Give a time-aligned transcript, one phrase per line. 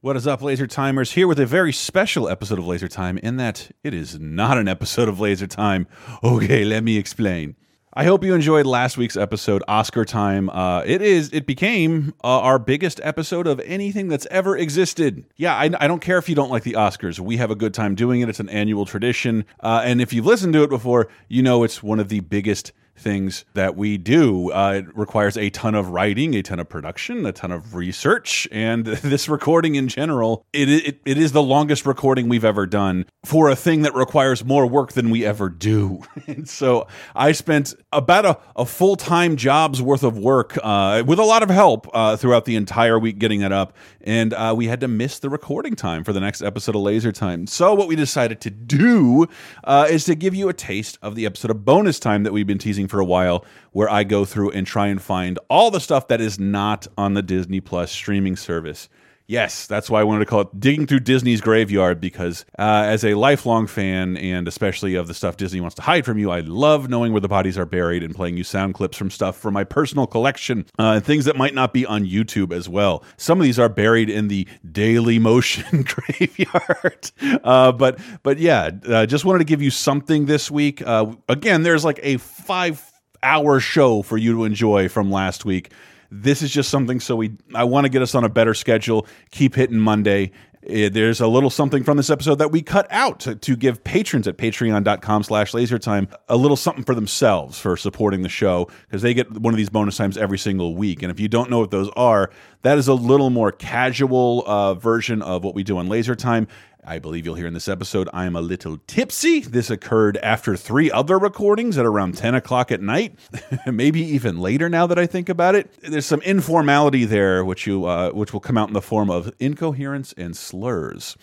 [0.00, 1.10] What is up, Laser Timers?
[1.10, 4.68] Here with a very special episode of Laser Time, in that it is not an
[4.68, 5.88] episode of Laser Time.
[6.22, 7.56] Okay, let me explain.
[7.94, 10.50] I hope you enjoyed last week's episode, Oscar Time.
[10.50, 11.32] Uh, it is.
[11.32, 15.24] It became uh, our biggest episode of anything that's ever existed.
[15.34, 17.18] Yeah, I, I, don't care if you don't like the Oscars.
[17.18, 18.28] We have a good time doing it.
[18.28, 21.82] It's an annual tradition, uh, and if you've listened to it before, you know it's
[21.82, 24.52] one of the biggest things that we do.
[24.52, 28.48] Uh, it requires a ton of writing, a ton of production, a ton of research,
[28.50, 33.06] and this recording in general, it, it, it is the longest recording we've ever done
[33.24, 36.02] for a thing that requires more work than we ever do.
[36.26, 41.18] and so I spent about a, a full time job's worth of work uh, with
[41.18, 43.74] a lot of help uh, throughout the entire week getting it up,
[44.08, 47.12] and uh, we had to miss the recording time for the next episode of Laser
[47.12, 47.46] Time.
[47.46, 49.28] So what we decided to do
[49.64, 52.46] uh, is to give you a taste of the episode of bonus time that we've
[52.46, 55.78] been teasing for a while where I go through and try and find all the
[55.78, 58.88] stuff that is not on the Disney Plus streaming service.
[59.30, 63.04] Yes, that's why I wanted to call it Digging Through Disney's Graveyard because, uh, as
[63.04, 66.40] a lifelong fan, and especially of the stuff Disney wants to hide from you, I
[66.40, 69.52] love knowing where the bodies are buried and playing you sound clips from stuff from
[69.52, 73.04] my personal collection uh, and things that might not be on YouTube as well.
[73.18, 75.84] Some of these are buried in the Dailymotion
[77.20, 77.42] Graveyard.
[77.44, 80.80] Uh, but, but yeah, uh, just wanted to give you something this week.
[80.80, 82.82] Uh, again, there's like a five
[83.22, 85.70] hour show for you to enjoy from last week.
[86.10, 89.06] This is just something so we I want to get us on a better schedule,
[89.30, 90.32] keep hitting Monday.
[90.66, 93.84] Eh, there's a little something from this episode that we cut out to, to give
[93.84, 99.02] patrons at patreon.com slash lasertime a little something for themselves for supporting the show because
[99.02, 101.02] they get one of these bonus times every single week.
[101.02, 102.30] And if you don't know what those are,
[102.62, 106.48] that is a little more casual uh, version of what we do on Laser Time.
[106.84, 109.40] I believe you'll hear in this episode, I am a little tipsy.
[109.40, 113.18] This occurred after three other recordings at around 10 o'clock at night,
[113.66, 115.70] maybe even later now that I think about it.
[115.82, 119.32] There's some informality there, which, you, uh, which will come out in the form of
[119.38, 121.16] incoherence and slurs.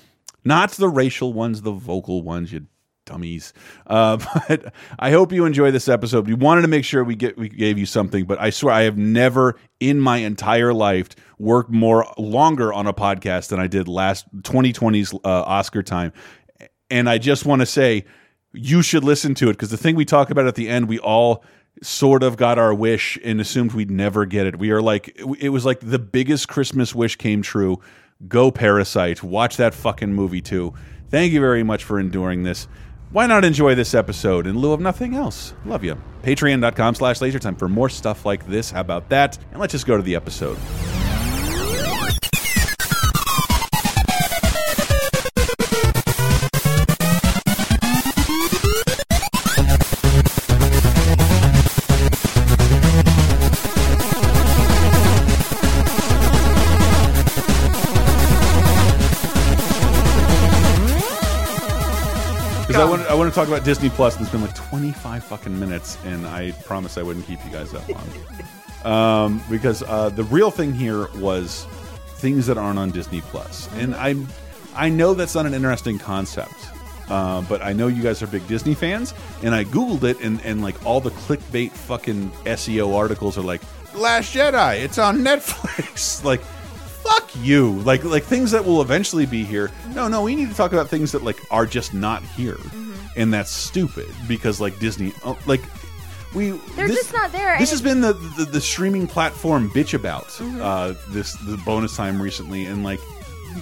[0.43, 2.67] Not the racial ones, the vocal ones, you
[3.05, 3.53] dummies.
[3.87, 4.17] Uh,
[4.47, 6.27] but I hope you enjoy this episode.
[6.27, 8.81] We wanted to make sure we get we gave you something, but I swear I
[8.83, 13.87] have never in my entire life worked more longer on a podcast than I did
[13.87, 16.13] last 2020's uh, Oscar time.
[16.89, 18.05] And I just want to say
[18.53, 20.99] you should listen to it because the thing we talk about at the end, we
[20.99, 21.43] all
[21.81, 24.57] sort of got our wish and assumed we'd never get it.
[24.57, 27.81] We are like, it was like the biggest Christmas wish came true.
[28.27, 29.23] Go Parasite.
[29.23, 30.73] Watch that fucking movie too.
[31.09, 32.67] Thank you very much for enduring this
[33.11, 35.53] why not enjoy this episode in lieu of nothing else?
[35.65, 35.97] Love you.
[36.23, 38.71] Patreon.com slash lasertime for more stuff like this.
[38.71, 39.37] How about that?
[39.51, 40.57] And let's just go to the episode.
[63.25, 66.51] Want to talk about Disney Plus, and it's been like 25 fucking minutes, and I
[66.51, 68.85] promise I wouldn't keep you guys that long.
[68.85, 71.65] um, because uh, the real thing here was
[72.17, 73.67] things that aren't on Disney Plus.
[73.77, 74.13] And I,
[74.75, 76.53] I know that's not an interesting concept.
[77.09, 80.39] Uh, but I know you guys are big Disney fans, and I googled it, and
[80.41, 83.61] and like all the clickbait fucking SEO articles are like
[83.95, 86.23] Last Jedi, it's on Netflix.
[86.23, 90.49] like fuck you like like things that will eventually be here no no we need
[90.49, 92.94] to talk about things that like are just not here mm -hmm.
[93.15, 95.61] And that's stupid because like disney oh, like
[96.33, 99.93] we they're this, just not there this has been the, the, the streaming platform bitch
[99.93, 100.61] about mm -hmm.
[100.61, 103.01] uh this the bonus time recently and like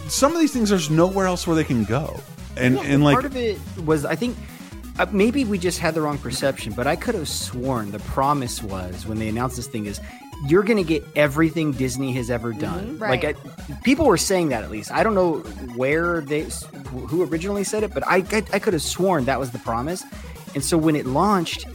[0.10, 2.20] some of these things there's nowhere else where they can go
[2.58, 4.36] and yeah, and like part of it was i think
[5.00, 8.62] uh, maybe we just had the wrong perception, but I could have sworn the promise
[8.62, 10.00] was when they announced this thing is
[10.48, 12.60] you're going to get everything Disney has ever mm-hmm.
[12.60, 12.86] done.
[12.86, 13.24] Mm-hmm, right.
[13.24, 14.92] Like I, people were saying that at least.
[14.92, 15.40] I don't know
[15.76, 16.48] where they
[16.88, 20.04] who originally said it, but I, I I could have sworn that was the promise.
[20.54, 21.66] And so when it launched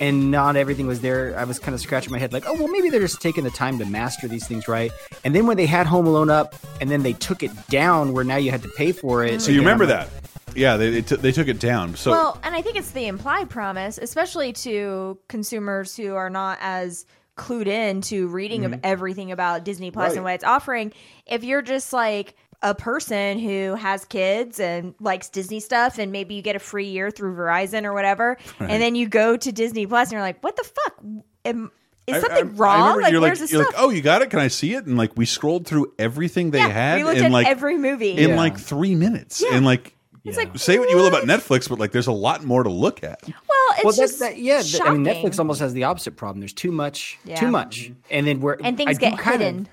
[0.00, 2.68] and not everything was there, I was kind of scratching my head like, "Oh, well
[2.68, 4.92] maybe they're just taking the time to master these things right."
[5.24, 8.24] And then when they had Home Alone up and then they took it down where
[8.24, 9.40] now you had to pay for it.
[9.40, 10.20] So you remember like, that?
[10.54, 11.94] Yeah, they they, they, took it down.
[11.96, 16.58] So well, and I think it's the implied promise, especially to consumers who are not
[16.60, 18.74] as clued in to reading mm-hmm.
[18.74, 20.16] of everything about Disney Plus right.
[20.16, 20.92] and what it's offering.
[21.26, 26.34] If you're just like a person who has kids and likes Disney stuff, and maybe
[26.34, 28.70] you get a free year through Verizon or whatever, right.
[28.70, 31.04] and then you go to Disney Plus and you're like, "What the fuck?
[31.44, 31.70] Am,
[32.06, 32.80] is something I, I, wrong?
[32.80, 34.30] I like, you're like, you're like, oh, you got it?
[34.30, 34.86] Can I see it?
[34.86, 36.98] And like, we scrolled through everything they yeah, had.
[36.98, 38.36] We looked in at like every movie in yeah.
[38.36, 39.42] like three minutes.
[39.42, 39.54] Yeah.
[39.54, 39.94] And like,
[40.24, 40.44] it's yeah.
[40.44, 43.02] like say what you will about Netflix, but like there's a lot more to look
[43.02, 43.22] at.
[43.70, 44.62] Well, it's well, just that, yeah.
[44.82, 46.40] I mean, Netflix almost has the opposite problem.
[46.40, 47.36] There's too much, yeah.
[47.36, 49.60] too much, and then where and things get hidden.
[49.60, 49.68] Of,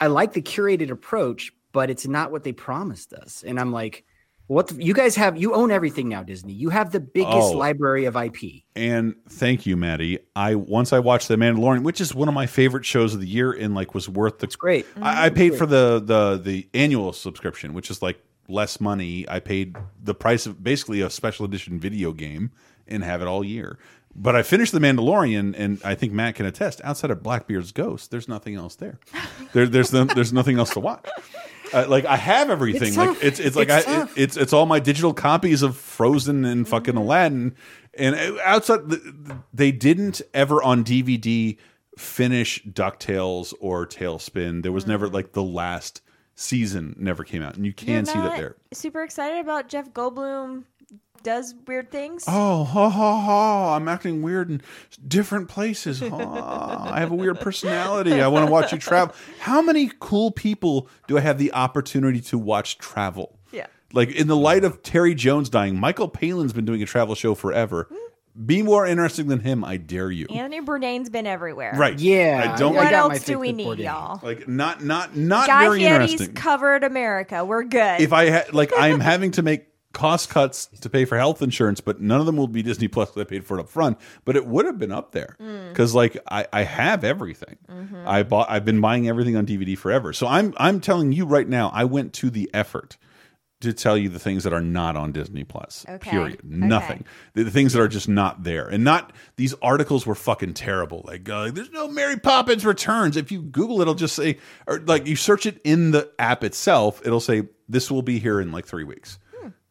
[0.00, 3.44] I like the curated approach, but it's not what they promised us.
[3.46, 4.04] And I'm like,
[4.48, 7.52] what the, you guys have you own everything now disney you have the biggest oh,
[7.52, 8.38] library of ip
[8.74, 12.46] and thank you maddie i once i watched the mandalorian which is one of my
[12.46, 15.36] favorite shows of the year and like was worth the it's great i, I mm-hmm.
[15.36, 18.18] paid for the the the annual subscription which is like
[18.48, 22.50] less money i paid the price of basically a special edition video game
[22.88, 23.78] and have it all year
[24.18, 26.80] but I finished the Mandalorian, and I think Matt can attest.
[26.82, 28.98] Outside of Blackbeard's ghost, there's nothing else there.
[29.52, 31.08] there there's the, there's nothing else to watch.
[31.72, 32.88] Uh, like I have everything.
[32.88, 35.76] It's like it's it's like it's, I, it, it's it's all my digital copies of
[35.76, 37.02] Frozen and fucking mm -hmm.
[37.02, 37.54] Aladdin.
[37.96, 38.80] And uh, outside,
[39.54, 41.56] they didn't ever on DVD
[41.96, 44.62] finish Ducktales or TaleSpin.
[44.62, 46.02] There was mm never like the last
[46.34, 48.56] season never came out, and you can see that there.
[48.72, 50.64] Super excited about Jeff Goldblum
[51.22, 52.24] does weird things.
[52.26, 53.76] Oh, ha ha ha!
[53.76, 54.62] I'm acting weird in
[55.06, 56.00] different places.
[56.00, 56.90] Ha.
[56.92, 58.20] I have a weird personality.
[58.20, 59.14] I want to watch you travel.
[59.40, 63.38] How many cool people do I have the opportunity to watch travel?
[63.52, 63.66] Yeah.
[63.92, 67.34] Like in the light of Terry Jones dying, Michael Palin's been doing a travel show
[67.34, 67.86] forever.
[67.90, 67.96] Hmm.
[68.46, 70.26] Be more interesting than him, I dare you.
[70.30, 71.72] Anthony Bourdain's been everywhere.
[71.74, 71.98] Right.
[71.98, 72.52] Yeah.
[72.54, 72.72] I don't.
[72.72, 74.20] What else do we need, y'all?
[74.22, 76.36] Like not not not Guy very Fieri's interesting.
[76.36, 77.44] covered America.
[77.44, 78.00] We're good.
[78.00, 81.80] If I had like, I'm having to make cost cuts to pay for health insurance,
[81.80, 83.98] but none of them will be Disney Plus because I paid for it up front.
[84.24, 85.36] But it would have been up there
[85.68, 85.96] because, mm.
[85.96, 87.56] like, I, I have everything.
[87.68, 88.18] Mm -hmm.
[88.18, 88.50] I bought.
[88.50, 90.12] I've been buying everything on DVD forever.
[90.12, 92.98] So I'm I'm telling you right now, I went to the effort
[93.60, 95.84] to tell you the things that are not on Disney Plus.
[95.88, 96.10] Okay.
[96.10, 96.40] Period.
[96.44, 97.04] Nothing.
[97.34, 101.02] The, the, things that are just not there, and not these articles were fucking terrible.
[101.04, 103.16] Like, uh, there's no Mary Poppins returns.
[103.16, 106.44] If you Google it, it'll just say, or like you search it in the app
[106.44, 109.18] itself, it'll say this will be here in like three weeks.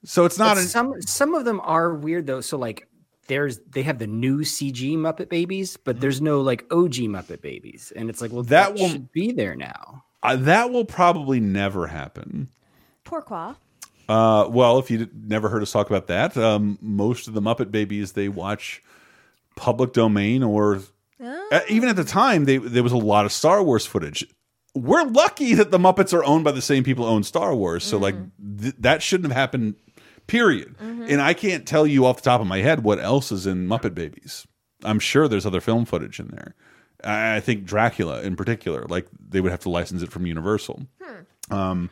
[0.04, 2.42] So it's not an, some some of them are weird though.
[2.42, 2.88] So like
[3.28, 6.02] there's they have the new CG Muppet Babies, but mm-hmm.
[6.02, 9.32] there's no like OG Muppet Babies, and it's like well that, that will should be
[9.32, 10.04] there now.
[10.24, 12.50] Uh, that will probably never happen.
[13.04, 13.56] Pourquoi?
[14.10, 17.72] Uh, well, if you never heard us talk about that, um, most of the Muppet
[17.72, 18.82] Babies they watch
[19.56, 20.82] public domain or
[21.20, 21.50] oh.
[21.52, 24.26] uh, even at the time they there was a lot of Star Wars footage
[24.78, 27.84] we're lucky that the Muppets are owned by the same people who own Star Wars.
[27.84, 28.02] So mm.
[28.02, 28.16] like
[28.62, 29.76] th that shouldn't have happened
[30.28, 30.76] period.
[30.80, 31.12] Mm -hmm.
[31.12, 33.68] And I can't tell you off the top of my head what else is in
[33.68, 34.48] Muppet Babies.
[34.84, 36.56] I'm sure there's other film footage in there.
[37.04, 40.86] I, I think Dracula in particular, like they would have to license it from Universal.
[41.00, 41.58] Hmm.
[41.58, 41.90] Um,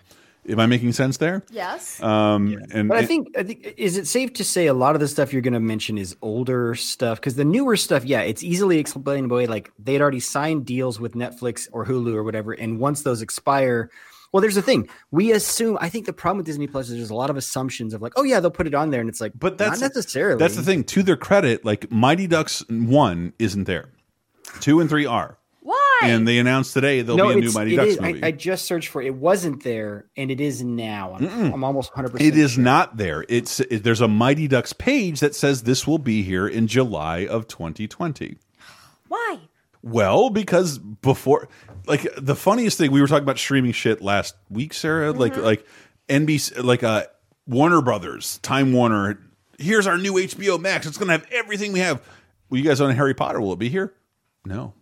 [0.47, 1.43] Am I making sense there?
[1.49, 2.01] Yes.
[2.03, 2.59] Um, yeah.
[2.71, 5.07] and but I think I think is it safe to say a lot of the
[5.07, 8.77] stuff you're going to mention is older stuff because the newer stuff, yeah, it's easily
[8.77, 9.43] explainable.
[9.47, 13.89] Like they'd already signed deals with Netflix or Hulu or whatever, and once those expire,
[14.35, 14.89] well, there's a thing.
[15.11, 15.77] We assume.
[15.79, 18.11] I think the problem with Disney Plus is there's a lot of assumptions of like,
[18.17, 20.37] oh yeah, they'll put it on there, and it's like, but that's not necessarily.
[20.37, 20.83] That's the thing.
[20.83, 23.91] To their credit, like Mighty Ducks one isn't there,
[24.59, 25.37] two and three are.
[25.61, 25.99] Why?
[26.03, 28.23] And they announced today there'll no, be a new Mighty Ducks is, movie.
[28.25, 29.05] I, I, just searched for it.
[29.05, 31.13] It wasn't there, and it is now.
[31.13, 31.53] I'm, mm -mm.
[31.53, 32.11] I'm almost 100.
[32.11, 32.63] percent It is sure.
[32.63, 33.23] not there.
[33.29, 37.25] It's it, there's a Mighty Ducks page that says this will be here in July
[37.25, 38.37] of 2020.
[39.07, 39.47] Why?
[39.85, 41.47] Well, because before,
[41.85, 45.13] like the funniest thing we were talking about streaming shit last week, Sarah.
[45.13, 45.19] Mm -hmm.
[45.19, 45.65] Like like
[46.09, 47.03] NBC, like uh
[47.47, 49.19] Warner Brothers, Time Warner.
[49.57, 50.85] Here's our new HBO Max.
[50.85, 51.99] It's gonna have everything we have.
[52.49, 53.39] Will you guys own Harry Potter?
[53.39, 53.93] Will it be here?
[54.43, 54.73] No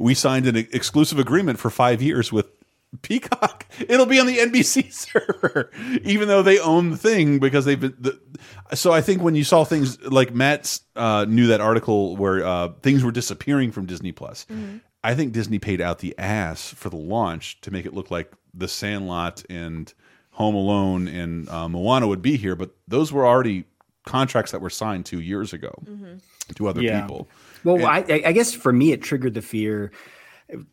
[0.00, 2.46] we signed an exclusive agreement for five years with
[3.02, 3.66] Peacock.
[3.88, 5.70] It'll be on the NBC server,
[6.02, 7.96] even though they own the thing because they've been.
[7.98, 8.20] The,
[8.74, 12.68] so I think when you saw things like Matt's uh, knew that article where uh,
[12.82, 14.46] things were disappearing from Disney Plus.
[14.48, 14.80] Mm -hmm.
[15.02, 18.30] I think Disney paid out the ass for the launch to make it look like
[18.58, 19.94] The Sandlot and
[20.32, 23.64] Home Alone and uh, Moana would be here, but those were already
[24.04, 26.54] contracts that were signed two years ago mm -hmm.
[26.54, 27.00] to other yeah.
[27.00, 27.28] people.
[27.64, 29.90] Well, and, I, I, guess for me, it triggered the fear.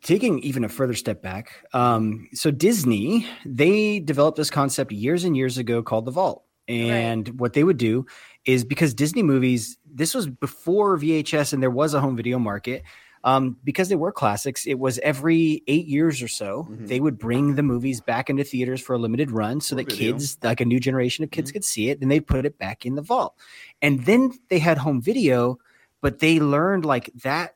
[0.02, 5.36] Taking even a further step back, um, so Disney they developed this concept years and
[5.36, 7.36] years ago called the Vault, and right.
[7.36, 8.06] what they would do
[8.46, 12.84] is because Disney movies, this was before VHS, and there was a home video market.
[13.24, 16.86] Um, because they were classics, it was every eight years or so mm-hmm.
[16.86, 20.14] they would bring the movies back into theaters for a limited run, so that video.
[20.14, 21.56] kids, like a new generation of kids, mm-hmm.
[21.56, 22.00] could see it.
[22.00, 23.36] Then they put it back in the vault,
[23.82, 25.60] and then they had home video
[26.02, 27.56] but they learned like that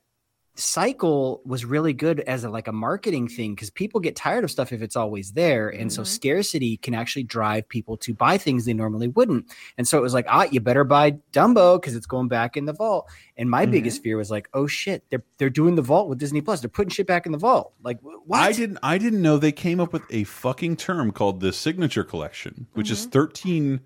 [0.56, 4.52] cycle was really good as a, like a marketing thing because people get tired of
[4.52, 5.90] stuff if it's always there and mm-hmm.
[5.90, 9.46] so scarcity can actually drive people to buy things they normally wouldn't
[9.78, 12.66] and so it was like ah you better buy dumbo because it's going back in
[12.66, 13.72] the vault and my mm-hmm.
[13.72, 16.70] biggest fear was like oh shit they're they're doing the vault with disney plus they're
[16.70, 19.80] putting shit back in the vault like what i didn't i didn't know they came
[19.80, 22.94] up with a fucking term called the signature collection which mm-hmm.
[22.94, 23.80] is 13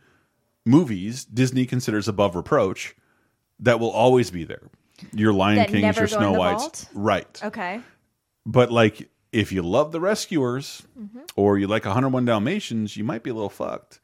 [0.66, 2.96] movies disney considers above reproach
[3.60, 4.70] that will always be there.
[5.14, 7.44] Your Lion Kings, your Snow Whites, right?
[7.44, 7.82] Okay.
[8.46, 11.22] But like if you love the Rescuers mm -hmm.
[11.36, 14.00] or you like 101 Dalmatians, you might be a little fucked.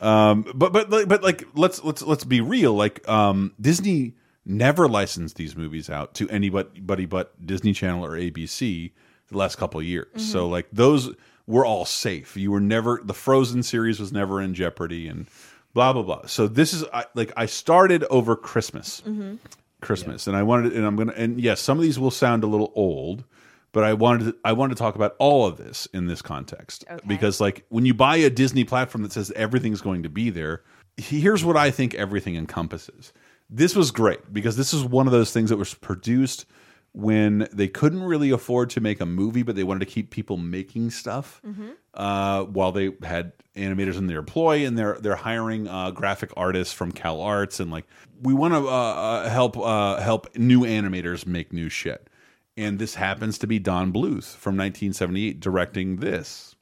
[0.00, 2.74] Um, but but but like let's let's let's be real.
[2.74, 8.92] Like um, Disney never licensed these movies out to anybody but Disney Channel or ABC
[9.28, 10.08] the last couple years.
[10.14, 10.32] Mm -hmm.
[10.32, 11.14] So like those
[11.46, 12.40] were all safe.
[12.40, 15.26] You were never the Frozen series was never in jeopardy and
[15.74, 16.26] blah blah blah.
[16.26, 19.02] So this is I, like I started over Christmas.
[19.06, 19.38] Mm -hmm.
[19.80, 20.32] Christmas yeah.
[20.32, 22.46] and I wanted and I'm going to and yes, some of these will sound a
[22.46, 23.24] little old
[23.72, 26.84] but I wanted to, I wanted to talk about all of this in this context
[26.90, 27.00] okay.
[27.06, 30.62] because like when you buy a Disney platform that says everything's going to be there,
[30.96, 33.12] here's what I think everything encompasses.
[33.48, 36.46] This was great because this is one of those things that was produced
[36.92, 40.36] when they couldn't really afford to make a movie, but they wanted to keep people
[40.36, 41.70] making stuff mm -hmm.
[41.94, 46.74] uh, while they had animators in their employ and they're they're hiring uh, graphic artists
[46.74, 47.86] from Cal Arts and like
[48.22, 52.08] we want to uh, uh, help uh, help new animators make new shit
[52.56, 56.54] and this happens to be Don Bluth from 1978 directing this.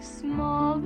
[0.00, 0.78] Small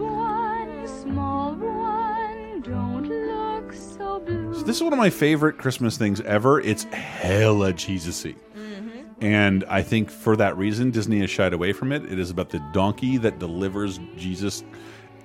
[4.62, 6.60] so this is one of my favorite Christmas things ever.
[6.60, 8.36] It's hella Jesus-y.
[8.56, 9.24] Mm-hmm.
[9.24, 12.04] And I think for that reason, Disney has shied away from it.
[12.04, 14.62] It is about the donkey that delivers Jesus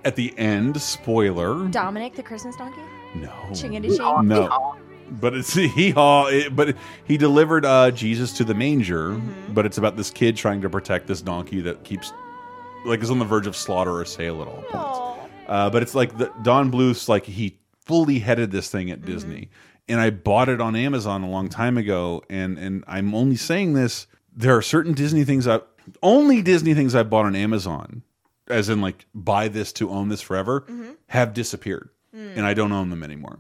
[0.06, 0.82] at the end.
[0.82, 1.68] Spoiler.
[1.68, 2.82] Dominic, the Christmas donkey?
[3.14, 3.30] No.
[3.52, 4.28] Chingity ching.
[4.28, 4.76] No
[5.10, 6.76] but it's he haw but
[7.06, 9.54] he delivered uh, jesus to the manger mm -hmm.
[9.54, 12.12] but it's about this kid trying to protect this donkey that keeps
[12.86, 15.00] like is on the verge of slaughter or sale at all points
[15.48, 19.04] uh, but it's like the don bluth's like he fully headed this thing at mm
[19.04, 19.14] -hmm.
[19.14, 19.50] disney
[19.88, 23.74] and i bought it on amazon a long time ago and and i'm only saying
[23.74, 25.60] this there are certain disney things i
[26.02, 28.04] only disney things i bought on amazon
[28.50, 30.96] as in like buy this to own this forever mm -hmm.
[31.08, 32.38] have disappeared mm.
[32.38, 33.38] and i don't own them anymore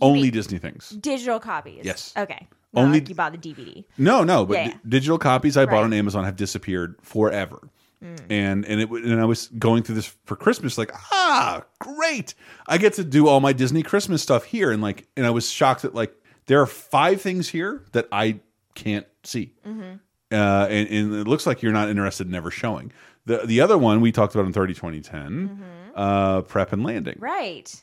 [0.00, 0.90] only Disney things.
[0.90, 1.84] Digital copies.
[1.84, 2.12] Yes.
[2.16, 2.46] Okay.
[2.72, 3.84] Not Only- like you bought the DVD.
[3.96, 7.68] No, no, but Yeah, digital copies I bought on Amazon have disappeared forever.
[8.02, 8.20] Mm.
[8.28, 12.34] And and it and I was going through this for Christmas, like ah, great!
[12.66, 15.50] I get to do all my Disney Christmas stuff here, and like, and I was
[15.50, 16.14] shocked that like
[16.46, 18.40] there are five things here that I
[18.74, 19.94] can't see, mm-hmm.
[20.30, 22.92] uh, and, and it looks like you're not interested in ever showing.
[23.24, 25.62] The the other one we talked about in 30 2010, mm-hmm.
[25.94, 27.16] uh, prep and landing.
[27.18, 27.82] Right.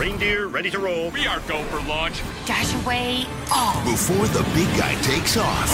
[0.00, 1.10] Reindeer ready to roll.
[1.10, 2.22] We are go for launch.
[2.46, 3.84] Dash away all.
[3.84, 5.70] Before the big guy takes off,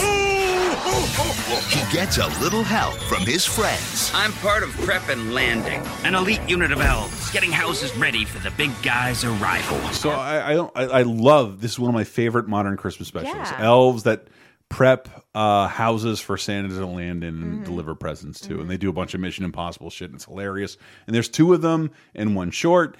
[1.70, 4.10] he gets a little help from his friends.
[4.12, 8.40] I'm part of Prep and Landing, an elite unit of elves getting houses ready for
[8.40, 9.78] the big guy's arrival.
[9.92, 13.36] So I I, I love this is one of my favorite modern Christmas specials.
[13.36, 13.58] Yeah.
[13.60, 14.26] Elves that
[14.68, 17.64] prep uh, houses for Santa to land in and mm -hmm.
[17.64, 18.60] deliver presents to, mm -hmm.
[18.60, 20.08] and they do a bunch of Mission Impossible shit.
[20.08, 22.96] and It's hilarious, and there's two of them and one short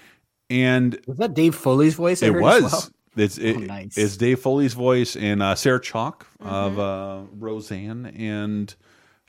[0.51, 2.23] and was that Dave Foley's voice?
[2.23, 2.63] I it was.
[2.63, 2.89] Well?
[3.17, 3.97] It's it, oh, nice.
[3.97, 6.67] it's Dave Foley's voice and uh, Sarah Chalke mm -hmm.
[6.67, 8.75] of uh, Roseanne and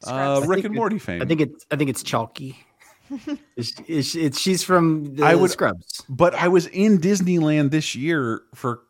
[0.06, 1.22] uh, Rick and Morty fame.
[1.22, 2.56] I think it's I think it's Chalky.
[3.56, 6.04] it's, it's, it's, she's from the I would, Scrubs.
[6.10, 8.82] But I was in Disneyland this year for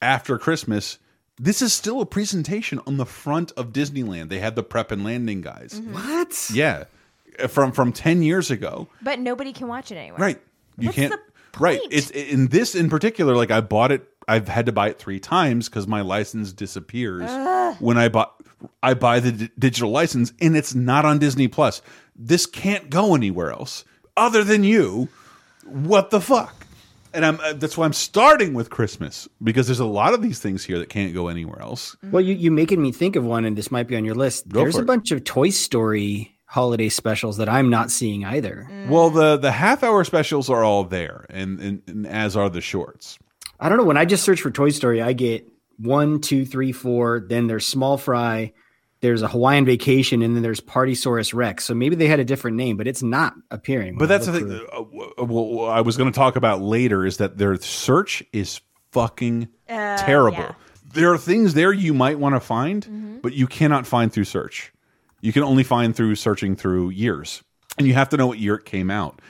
[0.00, 0.98] after Christmas.
[1.36, 4.28] This is still a presentation on the front of Disneyland.
[4.28, 5.74] They had the prep and landing guys.
[5.74, 5.94] Mm -hmm.
[5.94, 6.50] What?
[6.52, 6.84] Yeah,
[7.48, 8.88] from from ten years ago.
[9.02, 10.26] But nobody can watch it anywhere.
[10.26, 10.40] Right.
[10.76, 11.20] You What's can't.
[11.60, 11.80] Right.
[11.90, 13.34] It's in this in particular.
[13.36, 14.08] Like I bought it.
[14.26, 17.76] I've had to buy it three times because my license disappears Ugh.
[17.80, 18.34] when I bought.
[18.82, 21.80] I buy the digital license and it's not on Disney Plus.
[22.16, 23.84] This can't go anywhere else
[24.16, 25.08] other than you.
[25.64, 26.66] What the fuck?
[27.14, 30.40] And I'm uh, that's why I'm starting with Christmas because there's a lot of these
[30.40, 31.96] things here that can't go anywhere else.
[32.02, 34.48] Well, you you making me think of one, and this might be on your list.
[34.48, 34.86] Go there's a it.
[34.86, 38.66] bunch of Toy Story holiday specials that I'm not seeing either.
[38.68, 38.88] Mm.
[38.88, 42.60] Well, the the half hour specials are all there, and, and, and as are the
[42.60, 43.18] shorts.
[43.60, 43.84] I don't know.
[43.84, 47.24] When I just search for Toy Story, I get one, two, three, four.
[47.28, 48.52] Then there's Small Fry.
[49.00, 51.64] There's a Hawaiian Vacation, and then there's Partysaurus Rex.
[51.64, 53.96] So maybe they had a different name, but it's not appearing.
[53.96, 54.66] But that's the thing.
[54.72, 59.48] Uh, well, I was going to talk about later is that their search is fucking
[59.68, 60.38] uh, terrible.
[60.38, 60.54] Yeah.
[60.94, 63.22] There are things there you might want to find, mm -hmm.
[63.22, 64.72] but you cannot find through search
[65.20, 67.42] you can only find through searching through years,
[67.76, 69.20] and you have to know what year it came out.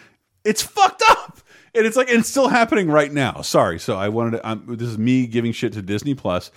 [0.44, 1.40] It's fucked up,
[1.74, 3.42] and it's like and it's still happening right now.
[3.42, 4.46] Sorry, so I wanted to.
[4.46, 6.50] I'm, this is me giving shit to Disney Plus,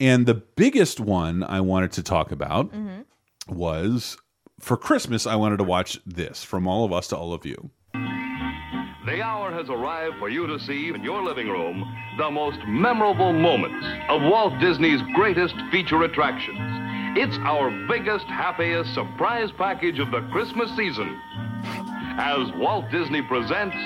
[0.00, 3.54] and the biggest one I wanted to talk about mm -hmm.
[3.54, 4.16] was
[4.60, 5.26] for Christmas.
[5.26, 7.70] I wanted to watch this from all of us to all of you.
[9.06, 11.82] The hour has arrived for you to see in your living room
[12.18, 16.77] the most memorable moments of Walt Disney's greatest feature attractions.
[17.16, 21.18] It's our biggest, happiest surprise package of the Christmas season.
[22.20, 23.76] As Walt Disney presents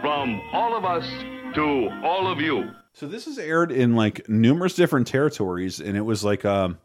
[0.00, 1.06] From All of Us
[1.54, 2.70] to All of You.
[2.92, 6.78] So this is aired in like numerous different territories, and it was like um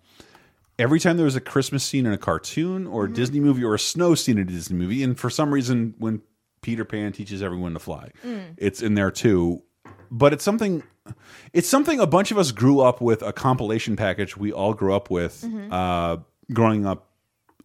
[0.78, 3.74] every time there was a Christmas scene in a cartoon or a Disney movie or
[3.76, 6.22] a snow scene in a Disney movie, and for some reason, when
[6.62, 8.12] Peter Pan teaches everyone to fly,
[8.58, 9.64] it's in there too.
[10.12, 10.84] But it's something.
[11.54, 14.94] It's something a bunch of us grew up with a compilation package we all grew
[14.94, 16.18] up with uh,
[16.54, 17.10] growing up.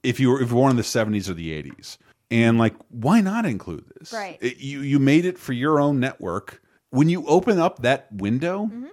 [0.03, 1.99] If you were if you were born in the seventies or the eighties,
[2.31, 4.13] and like, why not include this?
[4.13, 4.39] Right.
[4.41, 6.61] It- you you made it for your own network.
[6.91, 8.87] When you open up that window, Mm-hmm.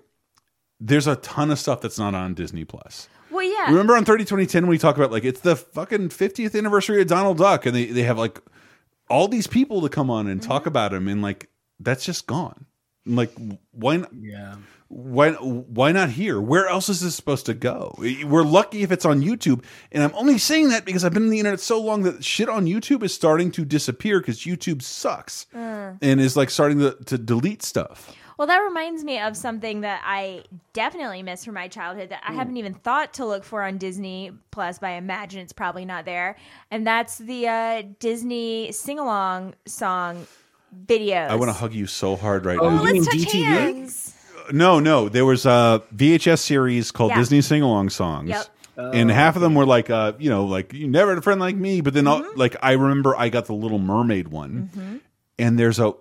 [0.79, 3.09] there's a ton of stuff that's not on Disney Plus.
[3.31, 3.69] Well, yeah.
[3.71, 7.07] Remember on 30 2010 when we talk about like it's the fucking 50th anniversary of
[7.07, 8.39] Donald Duck and they, they have like
[9.09, 10.67] all these people to come on and talk Mm-hmm.
[10.69, 12.66] about him and like that's just gone.
[13.07, 13.31] Like
[13.71, 14.55] why not, Yeah.
[14.89, 16.39] why why not here?
[16.41, 17.95] Where else is this supposed to go?
[17.97, 21.29] We're lucky if it's on YouTube, and I'm only saying that because I've been on
[21.29, 25.45] the internet so long that shit on YouTube is starting to disappear because YouTube sucks
[25.55, 25.97] Mm.
[26.01, 28.13] and is like starting to, to delete stuff.
[28.37, 32.33] Well, that reminds me of something that I definitely miss from my childhood that I
[32.33, 32.37] Hmm.
[32.37, 36.05] haven't even thought to look for on Disney Plus, but I imagine it's probably not
[36.05, 36.35] there.
[36.69, 40.27] And that's the uh, Disney sing along song
[40.85, 41.29] videos.
[41.29, 42.83] I want to hug you so hard right Oh, now.
[42.83, 43.43] You mean let's touch DTV?
[43.43, 44.13] hands.
[44.51, 45.09] No, no.
[45.09, 47.17] There was a VHS series called Yeah.
[47.17, 48.29] Disney Sing Along Songs.
[48.29, 48.45] Yep.
[48.77, 51.39] And half of them were like, uh, you know, like you never had a friend
[51.39, 51.81] like me.
[51.81, 52.37] But then, Mm-hmm.
[52.39, 55.01] like, I remember I got the Little Mermaid one,
[55.39, 55.93] and there's a,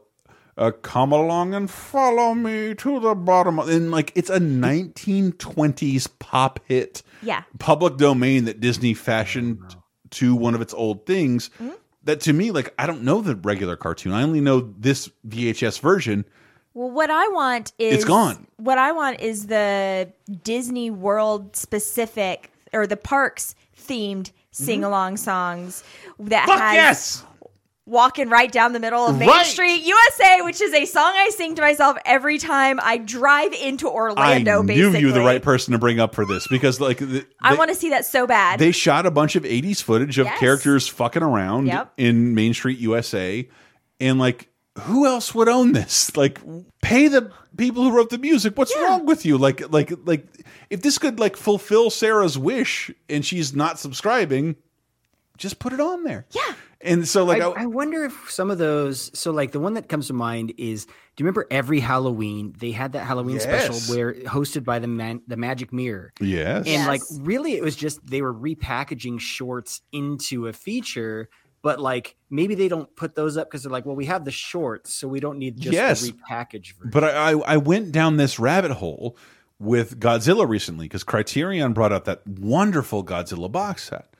[0.59, 6.07] a "Come along and follow me to the bottom," of-" and like it's a 1920s
[6.19, 7.43] pop hit, Yeah.
[7.59, 9.59] public domain that Disney fashioned
[10.11, 11.49] to one of its old things.
[11.61, 11.71] Mm-hmm.
[12.07, 14.13] That to me, like, I don't know the regular cartoon.
[14.13, 16.25] I only know this VHS version.
[16.73, 18.47] Well, what I want is It's gone.
[18.59, 20.13] What I want is the
[20.45, 25.85] Disney World specific or the parks themed sing along songs
[26.19, 26.47] that.
[26.47, 27.25] Fuck has yes!
[27.87, 29.47] Walking right down the middle of Main Right.
[29.47, 33.89] Street, USA, which is a song I sing to myself every time I drive into
[33.89, 34.59] Orlando.
[34.59, 37.25] I knew basically, you the right person to bring up for this because like the,
[37.41, 38.59] I want to see that so bad.
[38.59, 40.39] they shot a bunch of 80s footage of Yes.
[40.41, 41.93] characters fucking around Yep.
[41.97, 43.49] in Main Street USA
[44.01, 44.49] and like
[44.81, 46.41] who else would own this like
[46.83, 50.27] pay the people who wrote the music what's wrong with you like like like
[50.69, 54.57] if this could like fulfill Sarah's wish and she's not subscribing
[55.39, 56.55] just put it on there Yeah.
[56.81, 59.11] And so like I, I, I wonder if some of those.
[59.19, 62.71] So, like the one that comes to mind is, do you remember every Halloween they
[62.73, 63.45] had that Halloween Yes.
[63.45, 66.87] special where hosted by the man, the Magic Mirror, yes and Yes.
[66.89, 71.29] like really it was just they were repackaging shorts into a feature.
[71.63, 74.31] But like maybe they don't put those up because they're like, well, we have the
[74.31, 76.03] shorts, so we don't need just Yes.
[76.03, 76.91] the repackaged version.
[76.93, 79.17] But I, I I went down this rabbit hole
[79.59, 84.15] with Godzilla recently because Criterion brought out that wonderful Godzilla box set.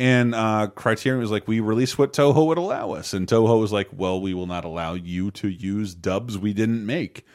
[0.00, 3.12] And uh, Criterion was like, we released what Toho would allow us.
[3.12, 6.86] And Toho was like, well, we will not allow you to use dubs we didn't
[6.86, 7.26] make.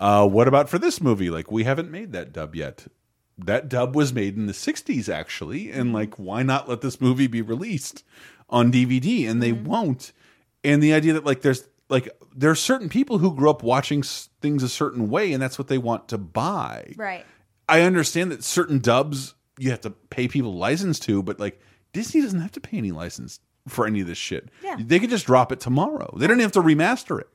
[0.00, 1.28] Uh, what about for this movie?
[1.28, 2.86] Like, we haven't made that dub yet.
[3.36, 5.70] That dub was made in the 60s, actually.
[5.70, 8.02] And, like, why not let this movie be released
[8.48, 9.28] on DVD?
[9.28, 10.12] And they won't.
[10.64, 14.02] And the idea that, like, there's like there are certain people who grew up watching
[14.02, 17.26] things a certain way and that's what they want to buy right.
[17.68, 21.60] i understand that certain dubs you have to pay people license to but like
[21.94, 24.50] disney doesn't have to pay any license for any of this shit.
[24.62, 24.76] Yeah.
[24.78, 26.14] they could just drop it tomorrow.
[26.18, 27.28] They don't have to remaster it.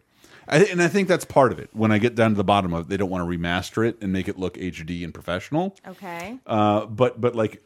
[0.48, 1.70] I, and i think that's part of it.
[1.74, 3.98] When i get down to the bottom of it they don't want to remaster it
[4.02, 5.76] and make it look hd and professional.
[5.88, 6.38] Okay.
[6.46, 7.64] uh, but but like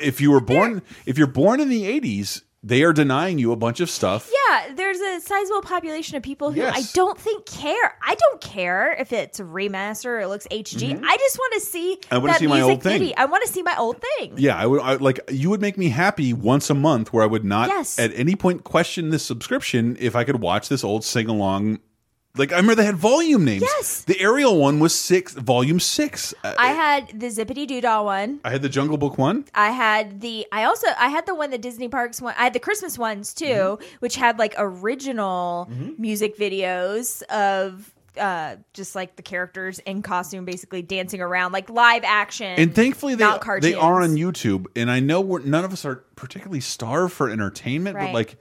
[0.00, 3.56] if you were born if you're born in the 80s they are denying you a
[3.56, 6.74] bunch of stuff Yeah, there's a sizable population of people who Yes.
[6.76, 7.96] I don't think care.
[8.02, 10.92] I don't care if it's a remaster or it looks HG.
[10.94, 11.04] Mm-hmm.
[11.04, 11.98] I just want to see.
[12.10, 12.98] I wanna that see my music old thing.
[13.00, 13.14] video.
[13.18, 14.34] I want to see my old thing.
[14.36, 17.26] Yeah, I would I, like you would make me happy once a month where I
[17.26, 17.98] would not Yes.
[17.98, 21.78] at any point question this subscription if I could watch this old sing along.
[22.36, 23.62] Like I remember they had volume names.
[23.62, 24.02] Yes.
[24.02, 26.34] the Ariel one was six, volume six.
[26.44, 28.40] Uh, I had the Zippity Doodah one.
[28.44, 29.44] I had the Jungle Book one.
[29.54, 32.34] I had the I also I had the one the Disney Parks one.
[32.38, 33.84] I had the Christmas ones too, Mm-hmm.
[34.00, 40.80] which had like original music videos of uh just like the characters in costume basically
[40.80, 42.46] dancing around like live action.
[42.58, 44.16] And thankfully they not they are on.
[44.16, 44.66] YouTube.
[44.74, 48.38] And I know we're, none of us are particularly starved for entertainment, but like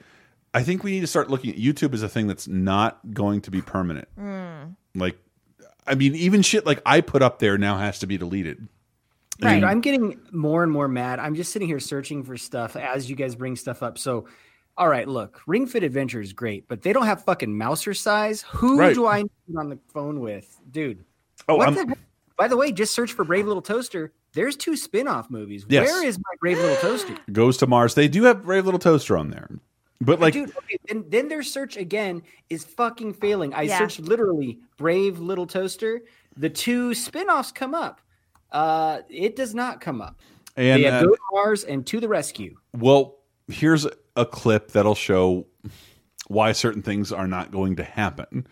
[0.55, 3.41] I think we need to start looking at YouTube as a thing that's not going
[3.41, 4.07] to be permanent.
[4.17, 4.75] Mm.
[4.95, 5.17] Like,
[5.85, 8.67] I mean, even shit like I put up there now has to be deleted.
[9.41, 9.55] Right.
[9.55, 11.19] Dude, I'm getting more and more mad.
[11.19, 13.97] I'm just sitting here searching for stuff as you guys bring stuff up.
[13.97, 14.27] So,
[14.77, 18.43] all right, look, Ring Fit Adventure is great, but they don't have fucking Mousercise.
[18.43, 18.95] Who Right.
[18.95, 21.03] do I need on the phone with, dude?
[21.49, 21.99] Oh, what I'm- the heck?
[22.37, 24.11] By the way, just search for Brave Little Toaster.
[24.33, 25.65] There's two spin-off movies.
[25.69, 25.87] Yes.
[25.87, 27.15] Where is my Brave Little Toaster?
[27.31, 27.95] Goes to Mars.
[27.95, 29.49] They do have Brave Little Toaster on there,
[30.01, 33.53] but like Dude, okay, then, then their search again is fucking failing.
[33.53, 33.77] I Yeah.
[33.79, 36.01] searched literally Brave Little Toaster.
[36.37, 38.01] The two spin-offs come up.
[38.51, 40.19] Uh, it does not come up.
[40.57, 42.55] And yeah, uh, go to Mars and to the rescue.
[42.77, 45.45] well, here's a clip that'll show
[46.27, 48.47] why certain things are not going to happen.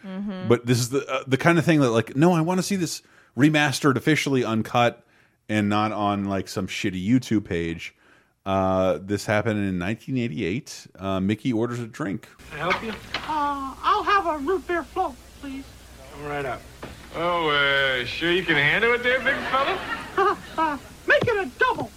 [0.47, 2.63] But this is the uh, the kind of thing that like, no, I want to
[2.63, 3.01] see this
[3.38, 5.06] remastered, officially uncut,
[5.49, 7.95] and not on like some shitty YouTube page.
[8.45, 10.88] Uh, this happened in 1988.
[10.99, 12.27] Uh, Mickey orders a drink.
[12.49, 12.91] Can I help you?
[12.91, 15.63] Uh, I'll have a root beer float, please.
[16.13, 16.62] Come right up.
[17.15, 19.79] Oh, uh, sure you can handle it there, big fella?
[20.58, 20.77] uh,
[21.08, 21.89] make it a double.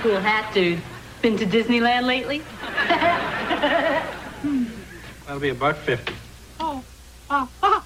[0.00, 0.80] Cool hat, dude.
[1.20, 2.42] Been to Disneyland lately?
[5.26, 6.14] That'll be a buck fifty.
[6.60, 6.84] Oh,
[7.28, 7.80] uh, uh,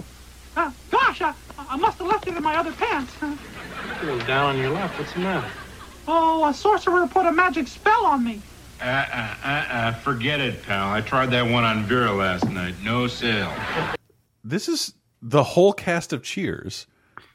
[0.56, 3.12] uh, gosh, I, I must have left it in my other pants.
[3.22, 3.38] A
[4.04, 4.98] little down on your left.
[4.98, 5.50] What's the matter?
[6.08, 8.40] Oh, a sorcerer put a magic spell on me.
[8.80, 10.90] Uh, uh, uh, uh, forget it, pal.
[10.90, 12.74] I tried that one on Vera last night.
[12.82, 13.52] No sale.
[14.42, 16.86] This is the whole cast of Cheers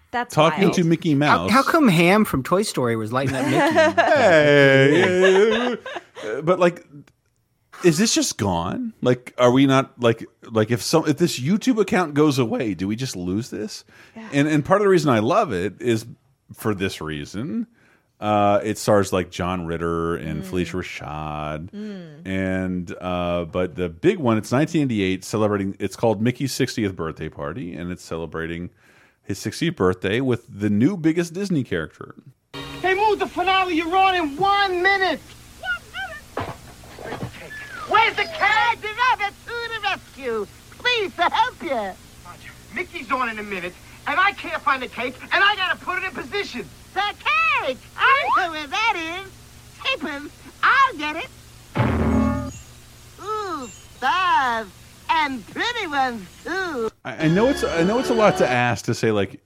[0.10, 0.73] That's talking wild.
[0.73, 1.51] to Mickey Mouse.
[1.51, 4.01] how come Hamm from Toy Story was lighting up Mickey?
[4.01, 5.78] hey,
[6.41, 6.84] but like
[7.84, 11.80] is this just gone like are we not like like if some if this youtube
[11.80, 13.84] account goes away do we just lose this
[14.32, 16.06] and and part of the reason i love it is
[16.54, 17.67] for this reason
[18.21, 21.69] uh it stars like john ritter and phylicia rashad
[22.25, 27.75] and uh but the big one it's 1988 celebrating it's called mickey's 60th birthday party
[27.75, 28.69] and it's celebrating
[29.23, 32.15] his 60th birthday with the new biggest disney character
[32.82, 35.19] They moved the finale you're on in one minute.
[37.89, 38.82] Where's the cake?
[38.82, 40.47] The rabbit to the rescue.
[40.71, 41.91] Please, to help you.
[42.73, 43.73] Mickey's on in a minute,
[44.08, 46.67] and I can't find the cake, and I gotta put it in position.
[46.95, 47.77] The cake?
[47.97, 49.31] I know where that is.
[49.84, 50.31] Tapers,
[50.63, 51.27] I'll get it.
[53.23, 54.67] Ooh, stars.
[55.10, 56.89] And pretty ones, too.
[57.03, 59.41] I, I know it's I know it's a lot to ask to say like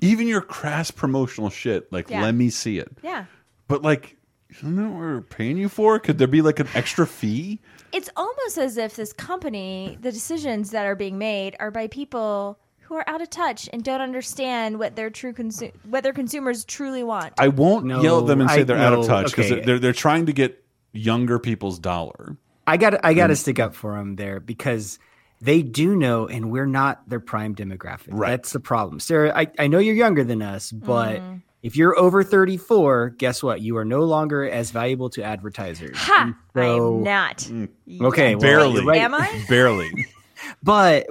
[0.00, 2.22] even your crass promotional shit like Yeah.
[2.22, 3.26] let me see it Yeah.
[3.68, 4.16] but like
[4.62, 7.60] you know what we're paying you for could there be like an extra fee
[7.92, 12.58] It's almost as if this company, the decisions that are being made are by people
[12.88, 16.64] who are out of touch and don't understand what their true consu- what their consumers
[16.64, 17.34] truly want.
[17.38, 19.54] I won't No, yell at them and say I- they're out of touch because okay.
[19.56, 23.58] they're, they're they're trying to get younger people's dollar I got I got to stick
[23.60, 24.98] up for them there because
[25.40, 28.08] they do know, and we're not their prime demographic.
[28.08, 28.30] Right.
[28.30, 29.32] That's the problem, Sarah.
[29.36, 31.42] I, I know you're younger than us, but Mm.
[31.62, 33.60] if you're over 34, guess what?
[33.60, 35.96] You are no longer as valuable to advertisers.
[35.98, 36.22] Ha!
[36.24, 37.36] And so- I'm not.
[37.38, 37.68] Mm.
[38.00, 39.00] Okay, well, barely you're right.
[39.02, 39.44] Am I?
[39.48, 40.06] barely
[40.62, 41.06] But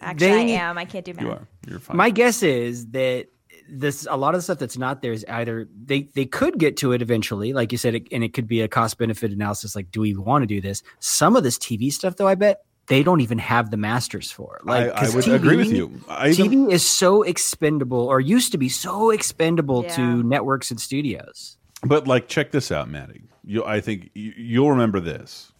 [0.00, 0.78] Actually, they, I am.
[0.78, 1.22] I can't do math.
[1.24, 3.26] you are you're fine My guess is that
[3.70, 6.76] this a lot of the stuff that's not there is either they they could get
[6.78, 9.76] to it eventually, like you said, it, and it could be a cost benefit analysis.
[9.76, 10.82] Like, do we want to do this?
[11.00, 14.60] Some of this TV stuff, though, I bet they don't even have the masters for.
[14.64, 18.20] Like, I, I 'cause would agree with you I even, TV is so expendable, or
[18.20, 19.96] used to be so expendable Yeah.
[19.96, 21.58] to networks and studios.
[21.84, 25.52] but like check this out Maddie you I think you, you'll remember this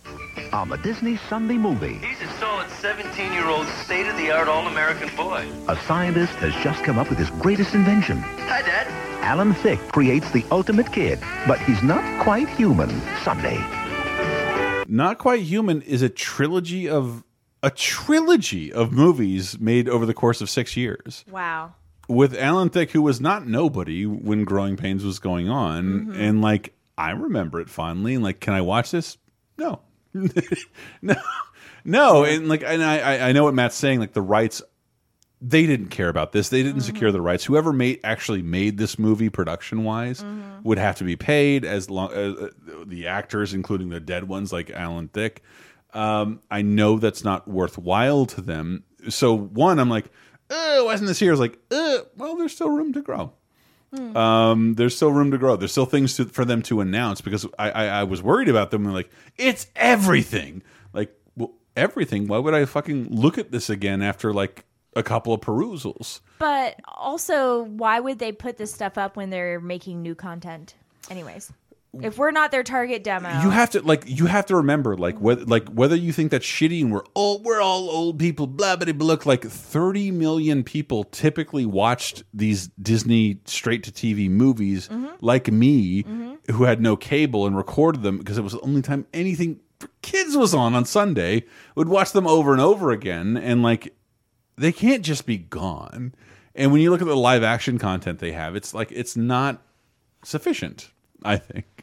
[0.52, 5.46] On the Disney Sunday movie, He's a solid 17-year-old state-of-the-art all-American boy.
[5.68, 8.18] a scientist has just come up with his greatest invention.
[8.18, 8.86] Hi, Dad.
[9.22, 12.88] Alan Thicke creates the ultimate kid, but he's not quite human
[13.22, 13.58] Sunday.
[14.90, 17.22] Not Quite Human is a trilogy of
[17.62, 21.74] a trilogy of movies made over the course of six years Wow.
[22.08, 26.12] with Alan Thicke, who was not nobody when Growing Pains was going on, Mm-hmm.
[26.20, 28.14] and like I remember it fondly.
[28.14, 29.18] And like, can I watch this?
[29.58, 29.80] No,
[31.02, 31.14] no,
[31.84, 32.24] no.
[32.24, 34.00] And like, and I I- I know what Matt's saying.
[34.00, 34.62] Like the rights,
[35.40, 36.48] they didn't care about this.
[36.48, 37.44] They didn't secure the rights.
[37.44, 40.24] Whoever made actually made this movie production wise
[40.64, 42.48] would have to be paid as long as uh,
[42.86, 45.42] the actors, including the dead ones like Alan Thicke.
[45.94, 48.84] Um, I know that's not worthwhile to them.
[49.08, 50.06] So one, I'm like,
[50.50, 51.30] oh, wasn't this here?
[51.30, 53.32] I was like, uh, well, there's still room to grow.
[53.92, 55.56] Um, there's still room to grow.
[55.56, 58.70] There's still things to, for them to announce because I, I, I was worried about
[58.70, 58.84] them.
[58.84, 60.62] Like, it's everything.
[60.92, 62.26] Like, well, everything.
[62.26, 66.20] Why would I fucking look at this again after like a couple of perusals?
[66.38, 70.74] But also, why would they put this stuff up when they're making new content?
[71.10, 71.52] Anyways,
[72.02, 75.20] if we're not their target demo, You have to like you have to remember like
[75.20, 78.76] whether like whether you think that's shitty and we're all we're all old people blah
[78.76, 84.88] blah blah look like 30 million people typically watched these Disney straight to TV movies
[84.88, 85.08] mm-hmm.
[85.20, 86.52] like me mm-hmm.
[86.52, 89.88] who had no cable and recorded them because it was the only time anything for
[90.02, 93.94] kids was on on Sunday would watch them over and over again and like
[94.56, 96.14] they can't just be gone.
[96.54, 99.62] And when you look at the live action content they have, it's like it's not
[100.24, 100.90] sufficient.
[101.24, 101.77] I think.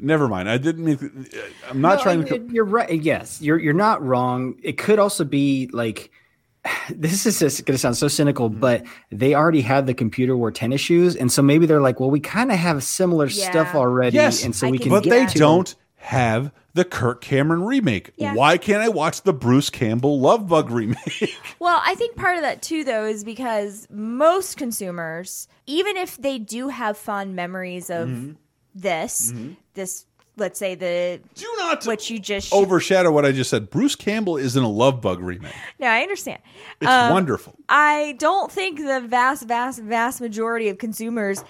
[0.00, 0.50] Never mind.
[0.50, 1.26] I didn't mean.
[1.70, 2.48] I'm not No, trying to.
[2.52, 3.00] You're right.
[3.02, 4.56] Yes, you're you're not wrong.
[4.62, 6.10] It could also be like
[6.90, 8.60] this is just going to sound so cynical, Mm-hmm.
[8.60, 12.10] but they already had the computer wore tennis shoes, and so maybe they're like, well,
[12.10, 13.50] we kind of have similar Yeah.
[13.50, 14.90] stuff already, Yes, and so we can.
[14.90, 18.10] but get they to- don't have the Kirk Cameron remake.
[18.16, 18.34] Yeah.
[18.34, 21.34] Why can't I watch the Bruce Campbell Love Bug remake?
[21.60, 26.38] Well, I think part of that too, though, is because most consumers, even if they
[26.38, 28.32] do have fond memories of Mm-hmm.
[28.74, 29.32] this,
[29.74, 30.06] this,
[30.36, 33.70] let's say the do not what you just Overshadow what I just said.
[33.70, 35.54] Bruce Campbell is in a Love Bug remake.
[35.78, 36.40] No, I understand.
[36.80, 37.54] It's Um, wonderful.
[37.68, 41.44] I don't think the vast, vast, vast majority of consumers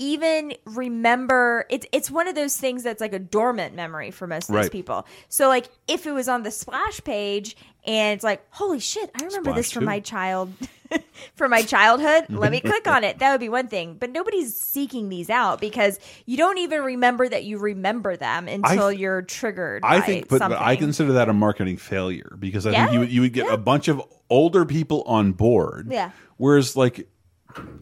[0.00, 4.48] even remember it's it's one of those things that's like a dormant memory for most
[4.48, 4.70] of those Right.
[4.72, 5.06] people.
[5.28, 7.56] So like if it was on the splash page
[7.88, 9.86] and it's like, holy shit, I remember this from too.
[9.86, 10.52] my child
[11.34, 12.26] from my childhood.
[12.28, 13.18] Let me click on it.
[13.18, 13.94] That would be one thing.
[13.98, 18.92] But nobody's seeking these out because you don't even remember that you remember them until
[18.92, 19.82] you're triggered.
[19.84, 22.84] I think, but, but I consider that a marketing failure because I Yeah?
[22.84, 25.88] think you would, you would get a bunch of older people on board.
[25.90, 26.10] Yeah.
[26.36, 27.08] Whereas, like,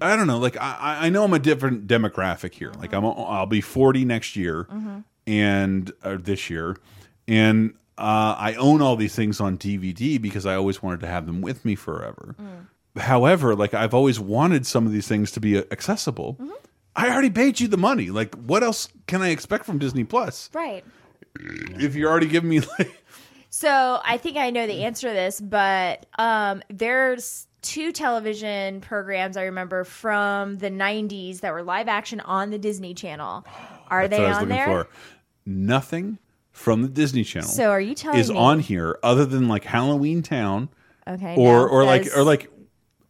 [0.01, 2.73] I don't know, like I, I know I'm a different demographic here.
[2.79, 4.99] Like I'm, a, I'll be 40 next year, Mm-hmm.
[5.27, 6.77] and uh, this year,
[7.29, 11.27] and uh, I own all these things on DVD because I always wanted to have
[11.27, 12.35] them with me forever.
[12.41, 13.01] Mm.
[13.01, 16.35] However, like I've always wanted some of these things to be uh, accessible.
[16.35, 16.53] Mm-hmm.
[16.95, 18.11] I already paid you the money.
[18.11, 20.49] Like, what else can I expect from Disney Plus?
[20.55, 20.85] Right.
[21.39, 23.03] If you're already giving me like
[23.51, 29.39] So I think I know the answer to this, but um, there's two television programs
[29.39, 33.47] I remember from the 90s that were live action on the Disney Channel.
[33.89, 34.67] Are That's they what I was on there?
[34.67, 34.89] for.
[35.47, 36.19] Nothing
[36.57, 37.51] from the Disney Channel.
[37.51, 40.71] So are you telling is me- on here other than like Halloween Town?
[41.07, 42.51] Okay, Or no, or like or like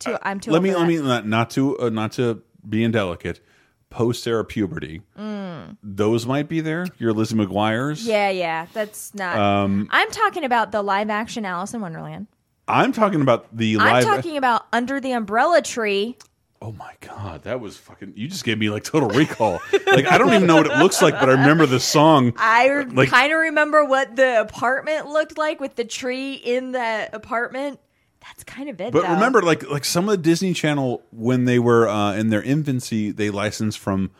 [0.00, 3.40] Too, I'm too let me let me not, not to uh, not to be indelicate.
[3.88, 5.00] Post era puberty.
[5.16, 5.76] Mm.
[5.80, 6.86] Those might be there.
[6.98, 8.04] Your Lizzie McGuire's.
[8.04, 9.38] Yeah, yeah, that's not.
[9.38, 12.26] Um, I'm talking about the live action Alice in Wonderland.
[12.68, 16.18] I'm talking about the I'm talking about Under the Umbrella Tree.
[16.62, 18.14] Oh my god, that was fucking.
[18.16, 19.60] You just gave me like total recall.
[19.86, 22.32] like I don't even know what it looks like, but I remember the song.
[22.36, 27.08] I Like- kind of remember what the apartment looked like with the tree in the
[27.12, 27.80] apartment.
[28.20, 28.92] That's kind of it.
[28.92, 29.12] But though.
[29.14, 33.12] remember, like like some of the Disney Channel when they were uh, in their infancy,
[33.12, 34.10] they licensed from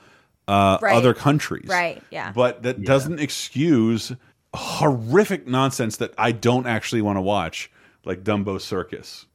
[0.47, 0.95] uh, Right.
[0.95, 2.31] other countries, Right, yeah.
[2.33, 4.13] But that doesn't excuse
[4.55, 7.69] horrific nonsense that I don't actually want to watch,
[8.05, 9.27] like Dumbo Circus.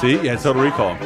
[0.00, 0.96] See, yeah, Total Recall.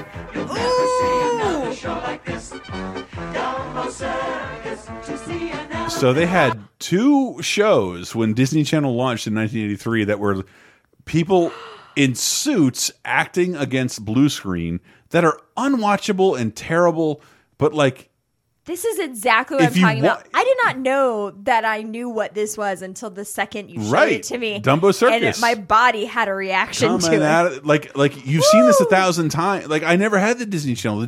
[5.89, 10.45] So they had two shows when Disney Channel launched in 1983 that were
[11.05, 11.53] people
[11.97, 17.21] in suits acting against blue screen that are unwatchable and terrible,
[17.59, 18.11] but like
[18.65, 20.27] This is exactly what If I'm talking wa- about.
[20.33, 23.91] I did not know that I knew what this was until the second you showed
[23.93, 24.13] Right.
[24.13, 24.61] it to me.
[24.61, 25.35] Dumbo Circus.
[25.37, 27.53] And my body had a reaction to it.
[27.55, 29.67] it like like you've seen this a thousand times.
[29.67, 31.07] Like I never had the Disney Channel.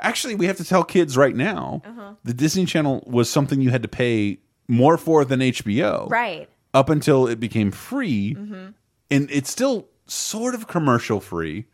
[0.00, 1.82] Actually, we have to tell kids right now.
[1.84, 2.14] Uh-huh.
[2.24, 6.08] The Disney Channel was something you had to pay more for than HBO.
[6.10, 6.48] Right.
[6.74, 8.74] Up until it became free, Mhm.
[9.10, 11.66] and it's still sort of commercial free.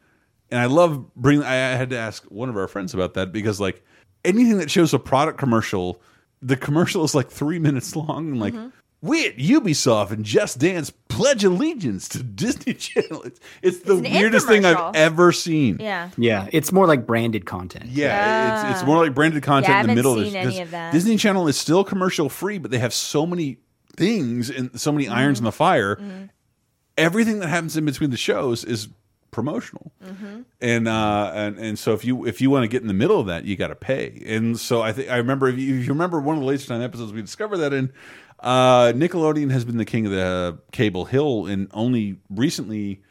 [0.51, 1.43] And I love bring.
[1.43, 3.83] I I had to ask one of our friends about that because like
[4.25, 6.01] anything that shows a product commercial,
[6.43, 8.31] the commercial is like three minutes long.
[8.33, 8.69] And like Mm-hmm.
[9.03, 13.23] we at Ubisoft and Just Dance pledge allegiance to Disney Channel.
[13.23, 15.79] It's, it's the It's weirdest thing I've ever seen.
[15.81, 16.11] Yeah.
[16.17, 17.87] Yeah, it's more like branded content.
[17.91, 20.35] Yeah, it's, it's more like branded content Yeah, in the haven't middle of this.
[20.35, 20.93] any 'cause of that.
[20.93, 23.59] Disney Channel is still commercial free, but they have so many
[23.97, 25.45] things and so many irons Mm-hmm.
[25.47, 26.29] in the fire.
[26.97, 28.89] Everything that happens in between the shows is
[29.35, 29.93] promotional.
[30.05, 30.43] Mm-hmm.
[30.61, 33.19] And uh and and so if you if you want to get in the middle
[33.21, 34.23] of that, you got to pay.
[34.27, 36.69] And so I think I remember if you, if you remember one of the latest
[36.69, 37.93] Time episodes, we discovered that in
[38.41, 43.03] uh Nickelodeon has been the king of the cable hill, and only recently,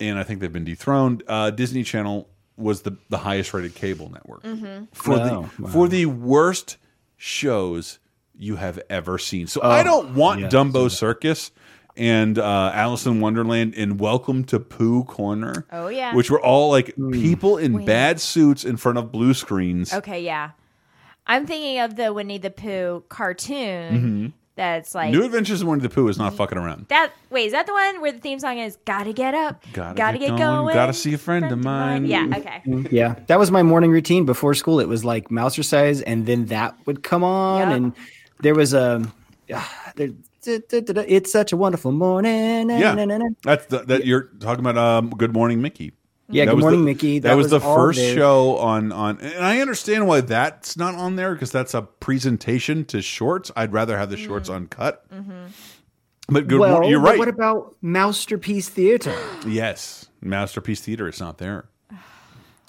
[0.00, 1.22] and I think they've been dethroned.
[1.28, 4.88] Uh Disney Channel was the the highest rated cable network Mhm.
[4.92, 5.24] for Wow.
[5.58, 5.68] the Wow.
[5.70, 6.76] for the worst
[7.16, 7.98] shows
[8.36, 9.46] you have ever seen.
[9.46, 10.52] So Oh, I don't want yes.
[10.52, 11.50] Dumbo Circus
[11.96, 15.64] and uh, Alice in Wonderland and Welcome to Pooh Corner.
[15.72, 16.14] Oh, yeah.
[16.14, 17.12] which were all like Hmm.
[17.12, 17.86] people in Wait.
[17.86, 19.92] bad suits in front of blue screens.
[19.92, 20.50] Okay, yeah.
[21.26, 24.32] I'm thinking of the Winnie the Pooh cartoon Mhm.
[24.56, 26.86] that's like New Adventures of Winnie the Pooh is not fucking around.
[26.88, 27.12] that.
[27.30, 30.36] Wait, is that the one where the theme song is "Gotta get up, Gotta, get,
[30.36, 32.04] going, Gotta see a friend, of mine.
[32.06, 32.62] Yeah, okay.
[32.90, 34.80] Yeah, that was my morning routine before school.
[34.80, 37.76] It was like mouse Mousercise, and then that would come on, Yep.
[37.76, 37.92] and
[38.40, 39.02] there was a.
[39.54, 40.08] ah, there,
[40.46, 42.68] it's such a wonderful morning.
[42.70, 43.26] Yeah, na- na- na.
[43.42, 44.76] that's the, that you're talking about.
[44.78, 45.92] Um, Good Morning Mickey.
[46.28, 47.18] Yeah, That Good was Morning the- Mickey.
[47.18, 48.14] That, That was, was the first there.
[48.14, 52.84] show on on, and I understand why that's not on there because that's a presentation
[52.86, 53.50] to shorts.
[53.56, 54.54] I'd rather have the shorts Mm.
[54.56, 55.04] uncut.
[55.12, 55.32] Mm-hmm.
[56.28, 57.18] But good, well, you're right.
[57.18, 59.14] What about Masterpiece Theater?
[59.46, 61.68] yes, Masterpiece Theater is not there.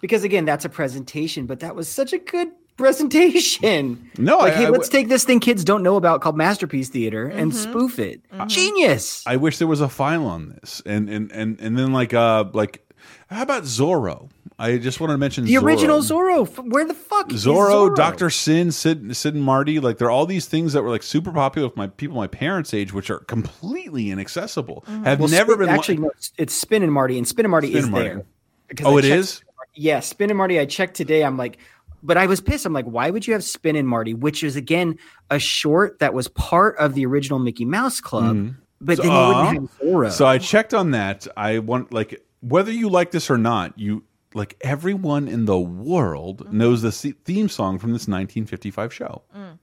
[0.02, 4.10] Because again, that's a presentation, but that was such a good presentation.
[4.18, 6.38] No, like, I- hey, I let's w- take this thing kids don't know about called
[6.38, 7.70] Masterpiece Theater and Mm-hmm.
[7.72, 8.22] spoof it.
[8.48, 9.24] Genius.
[9.26, 12.46] I wish there was a file on this, and and and and then like uh
[12.54, 12.82] like,
[13.30, 14.30] how about Zorro?
[14.58, 15.64] I just wanted to mention The Zorro.
[15.64, 16.72] original Zorro.
[16.72, 17.96] Where the fuck is Zorro, Zorro?
[17.96, 21.04] Doctor Syn, Sid, Sid and Marty, like there are all these things that were like
[21.04, 24.86] super popular with my people my parents' age, which are completely inaccessible.
[25.04, 25.98] Have Well, never Spin- been actually.
[25.98, 28.08] No, it's, it's Spin and Marty, and Spin and Marty Spin is and Marty.
[28.10, 28.26] there.
[28.70, 29.30] Because Oh, I it checked is?
[29.30, 30.60] Spin and Marty- Yeah, Spin and Marty.
[30.60, 31.24] I checked today.
[31.26, 31.58] I'm like,
[32.06, 32.66] but I was pissed.
[32.66, 34.98] I'm like, why would you have Spin and Marty, which is again
[35.30, 38.52] a short that was part of the original Mickey Mouse Club, mm-hmm.
[38.80, 39.64] but then you Uh, wouldn't uh-huh.
[39.80, 40.10] have Zorro.
[40.12, 41.28] So I checked on that.
[41.36, 46.46] I want like whether you like this or not, you like everyone in the world
[46.46, 46.58] mm-hmm.
[46.58, 49.24] knows the theme song from this 1955 show.
[49.36, 49.58] Mm.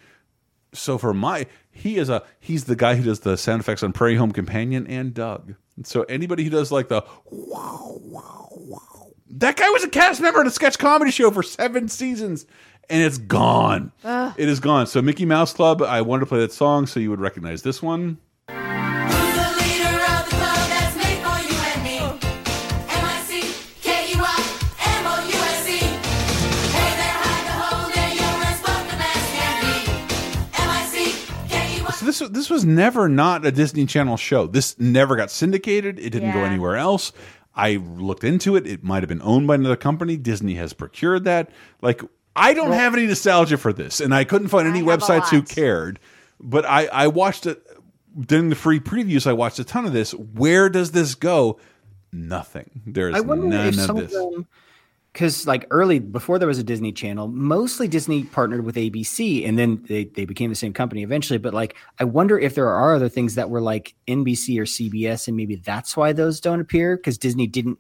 [0.74, 3.94] So for my, he is a he's the guy who does the sound effects on
[3.94, 5.56] Prairie Home Companion and Doug.
[5.84, 10.42] So anybody who does like the wow wow wow, that guy was a cast member
[10.42, 12.46] in a sketch comedy show for seven seasons,
[12.90, 13.92] and it's gone.
[14.04, 14.88] It is gone.
[14.88, 17.82] So Mickey Mouse Club, I wanted to play that song so you would recognize this
[17.82, 18.18] one.
[31.92, 34.46] So this this was never not a Disney Channel show.
[34.46, 35.98] This never got syndicated.
[35.98, 37.12] It didn't go anywhere else.
[37.56, 38.68] I looked into it.
[38.68, 40.18] It might have been owned by another company.
[40.18, 41.50] Disney has procured that.
[41.82, 42.02] Like
[42.36, 46.00] I don't have any nostalgia for this, and I couldn't find any websites who cared.
[46.40, 47.66] But I I watched it
[48.20, 49.26] during the free previews.
[49.28, 50.14] I watched a ton of this.
[50.14, 51.60] Where does this go?
[52.12, 52.82] Nothing.
[52.86, 54.46] There's none if of this.
[55.12, 59.58] because like early before there was a Disney Channel, mostly Disney partnered with ABC, and
[59.58, 61.40] then they they became the same company eventually.
[61.40, 65.28] But like, I wonder if there are other things that were like NBC or CBS,
[65.28, 67.80] and maybe that's why those don't appear because Disney didn't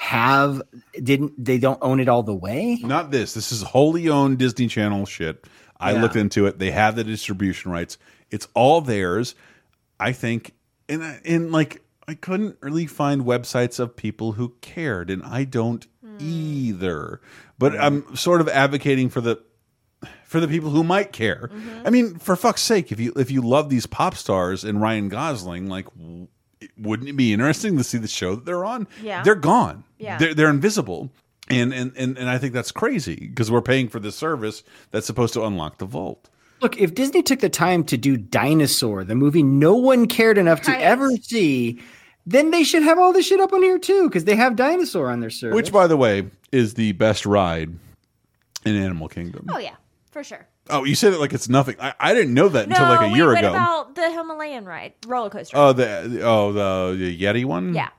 [0.00, 0.62] have
[0.94, 2.78] didn't they don't own it all the way.
[2.82, 3.34] Not this.
[3.34, 5.46] This is wholly owned Disney Channel shit.
[5.78, 6.00] I Yeah.
[6.00, 6.58] looked into it.
[6.58, 7.98] They have the distribution rights.
[8.30, 9.34] It's all theirs.
[10.00, 10.54] I think,
[10.88, 15.86] and and like I couldn't really find websites of people who cared, and I don't
[16.02, 16.16] hmm.
[16.18, 17.20] either.
[17.58, 19.42] But I'm sort of advocating for the
[20.24, 21.50] for the people who might care.
[21.52, 21.86] Mm-hmm.
[21.86, 25.10] I mean, for fuck's sake, if you if you love these pop stars and Ryan
[25.10, 26.28] Gosling, like, w-
[26.78, 28.86] wouldn't it be interesting to see the show that they're on?
[29.02, 29.22] Yeah.
[29.22, 29.84] they're gone.
[29.98, 30.18] Yeah.
[30.18, 31.10] they're they're invisible,
[31.48, 35.06] and and and, and I think that's crazy because we're paying for this service that's
[35.06, 36.28] supposed to unlock the vault.
[36.60, 40.60] Look, if Disney took the time to do Dinosaur, the movie no one cared enough
[40.62, 40.82] to Right.
[40.82, 41.80] ever see,
[42.26, 45.10] then they should have all this shit up on here too, because they have Dinosaur
[45.10, 45.54] on their service.
[45.54, 47.70] Which, by the way, is the best ride
[48.66, 49.46] in Animal Kingdom.
[49.48, 49.76] Oh yeah,
[50.10, 50.46] for sure.
[50.70, 51.76] Oh, you said it like it's nothing.
[51.80, 53.50] I, I didn't know that until like a year what ago.
[53.50, 55.56] about the Himalayan ride roller coaster?
[55.56, 57.74] Oh, the oh the, the Yeti one.
[57.74, 57.90] yeah.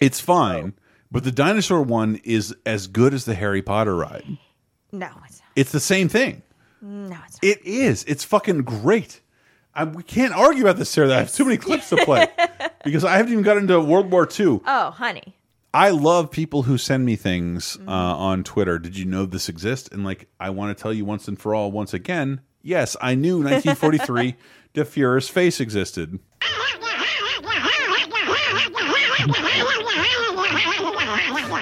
[0.00, 0.74] it's fine,
[1.10, 4.24] but the dinosaur one is as good as the Harry Potter ride.
[4.92, 5.48] No, it's not.
[5.56, 6.42] It's the same thing.
[6.80, 7.44] No, it's not.
[7.48, 8.04] It is.
[8.04, 9.20] It's fucking great.
[9.74, 11.12] I, we can't argue about this, Sarah.
[11.12, 12.28] I have too many clips to play
[12.84, 14.60] because I haven't even got into World War II.
[14.64, 15.36] Oh, honey.
[15.74, 17.88] I love people who send me things Mm-hmm.
[17.88, 18.78] uh, on Twitter.
[18.78, 19.88] Did you know this exists?
[19.90, 23.14] And like, I want to tell you once and for all, once again, yes, I
[23.14, 24.36] knew 1943
[24.74, 26.18] Der Fuehrer's face existed.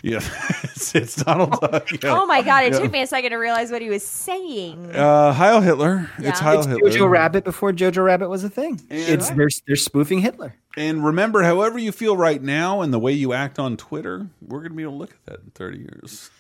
[0.05, 0.19] Yeah,
[0.65, 1.89] it's, it's Donald Duck.
[1.93, 2.19] Yeah.
[2.19, 2.65] Oh my god!
[2.65, 2.81] It Yeah.
[2.81, 4.91] took me a second to realize what he was saying.
[4.91, 6.11] Uh, Heil Hitler.
[6.19, 6.35] It's Yeah.
[6.45, 6.91] Heil it's Hitler.
[6.91, 8.81] Jojo Rabbit before Jojo Rabbit was a thing.
[8.91, 10.55] it's they're they're spoofing Hitler.
[10.77, 14.61] And remember, however you feel right now and the way you act on Twitter, we're
[14.61, 16.31] going to be able to look at that in 30 years.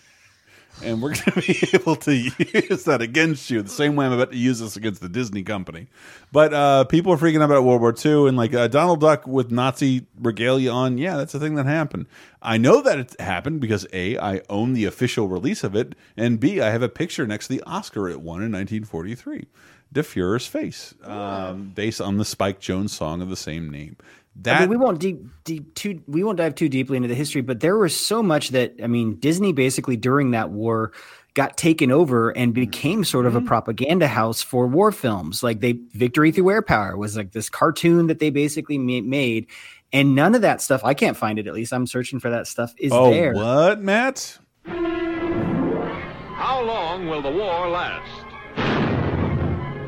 [0.82, 4.12] and we're going to be able to use that against you the same way I'm
[4.12, 5.88] about to use this against the Disney company.
[6.32, 9.26] But uh, people are freaking out about World War II and like uh, Donald Duck
[9.26, 10.96] with Nazi regalia on.
[10.98, 12.06] Yeah, that's a thing that happened.
[12.40, 16.40] I know that it happened because A, I own the official release of it, and
[16.40, 19.46] B, I have a picture next to the Oscar it won in 1943.
[19.92, 23.96] Der Fuehrer's face, um, based on the Spike Jones song of the same name.
[24.36, 27.14] That I mean, we won't deep, deep too we won't dive too deeply into the
[27.14, 30.92] history, but there was so much that I mean, Disney basically during that war
[31.34, 32.60] got taken over and mm-hmm.
[32.60, 33.48] became sort of a mm-hmm.
[33.48, 35.42] propaganda house for war films.
[35.42, 39.46] Like they Victory Through Air Power was like this cartoon that they basically made,
[39.92, 40.82] and none of that stuff.
[40.82, 41.46] I can't find it.
[41.46, 42.74] At least I'm searching for that stuff.
[42.78, 43.34] Is oh, there?
[43.34, 44.38] what, Matt?
[44.64, 48.10] How long will the war last?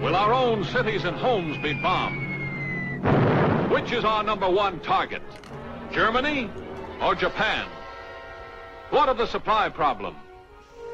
[0.02, 2.20] Will our own cities and homes be bombed?
[3.70, 5.22] Which is our number one target?
[5.92, 6.50] Germany
[7.02, 7.66] or Japan?
[8.90, 10.16] What of the supply problem?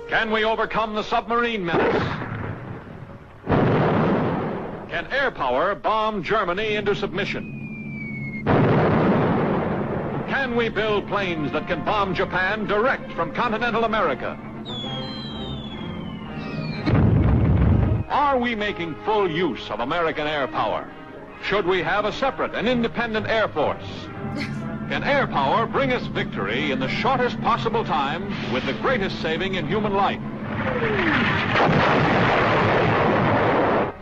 [0.08, 2.02] Can we overcome the submarine menace?
[4.90, 8.42] Can air power bomb Germany into submission?
[10.28, 14.38] Can we build planes that can bomb Japan direct from continental America?
[18.08, 20.90] Are we making full use of American air power?
[21.44, 23.84] Should we have a separate and independent air force?
[24.90, 29.54] Can air power bring us victory in the shortest possible time with the greatest saving
[29.54, 30.20] in human life?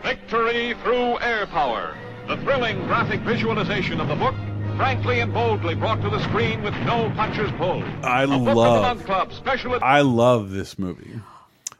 [0.03, 1.95] Victory through air power.
[2.27, 4.35] The thrilling graphic visualization of the book,
[4.77, 7.83] frankly and boldly brought to the screen with no punches pulled.
[8.03, 8.81] I a book of the love.
[8.81, 9.77] Month Club special.
[9.83, 11.19] I love this movie.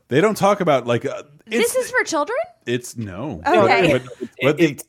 [0.10, 2.38] They don't talk about like uh, This is for children?
[2.66, 3.42] it's no.
[3.46, 3.92] Okay.
[3.94, 4.84] But, but, but they- It-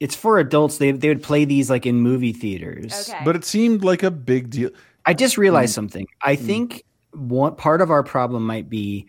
[0.00, 0.78] it's for adults.
[0.78, 3.08] They they would play these like in movie theaters.
[3.08, 3.20] Okay.
[3.24, 4.70] but it seemed like a big deal.
[5.04, 5.74] I just realized Mm.
[5.74, 6.06] something.
[6.22, 9.06] I think one part of our problem might be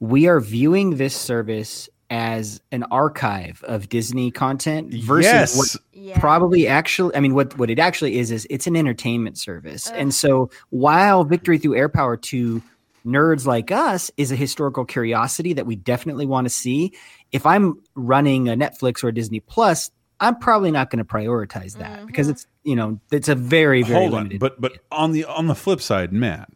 [0.00, 5.56] we are viewing this service as an archive of Disney content versus Yes.
[5.56, 6.18] what Yeah.
[6.20, 9.90] probably actually I mean what what it actually is is it's an entertainment service.
[9.90, 12.62] And so while Victory Through Air Power to
[13.04, 16.92] nerds like us is a historical curiosity that we definitely want to see,
[17.32, 19.90] if I'm running a Netflix or a Disney Plus,
[20.20, 24.00] I'm probably not going to prioritize that because it's you know it's a very very
[24.00, 24.40] Hold on, limited.
[24.40, 26.50] but but on the on the flip side, Matt,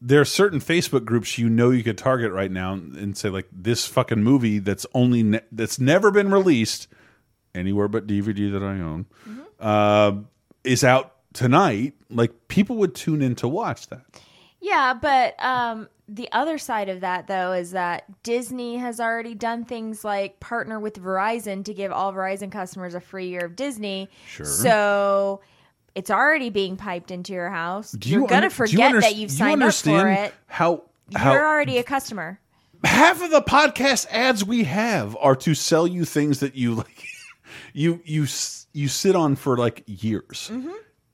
[0.00, 3.46] there are certain Facebook groups you know you could target right now and say like
[3.52, 6.88] this fucking movie that's only ne that's never been released
[7.54, 9.06] anywhere but DVD that I own
[9.60, 10.12] uh,
[10.64, 11.94] is out tonight.
[12.10, 14.04] Like people would tune in to watch that.
[14.60, 19.64] Yeah, but um, the other side of that, though, is that Disney has already done
[19.64, 24.08] things like partner with Verizon to give all Verizon customers a free year of Disney.
[24.26, 24.46] Sure.
[24.46, 25.40] So
[25.94, 27.92] it's already being piped into your house.
[27.92, 29.74] Do You're you going to under- do you forget that you've do you signed up
[29.74, 30.34] for it.
[30.46, 30.82] How
[31.14, 32.38] how You're already a customer.
[32.84, 37.04] half of the podcast ads we have are to sell you things that you like
[37.72, 38.26] you you
[38.72, 40.50] you sit on for like years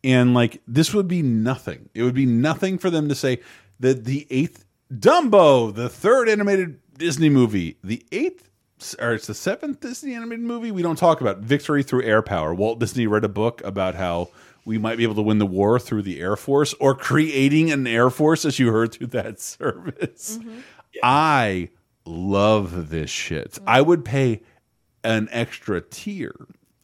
[0.05, 3.41] and like this would be nothing it would be nothing for them to say
[3.81, 8.51] that the eighth dumbo the third animated disney movie the eighth
[9.01, 12.55] or it's the seventh disney animated movie we don't talk about victory through air power
[12.55, 14.29] walt disney read a book about how
[14.67, 17.87] we might be able to win the war through the air force or creating an
[17.87, 20.61] air force as you heard through that service mm-hmm.
[21.03, 21.71] I
[22.05, 23.59] love this shit.
[23.67, 24.43] I would pay
[25.03, 26.35] an extra tier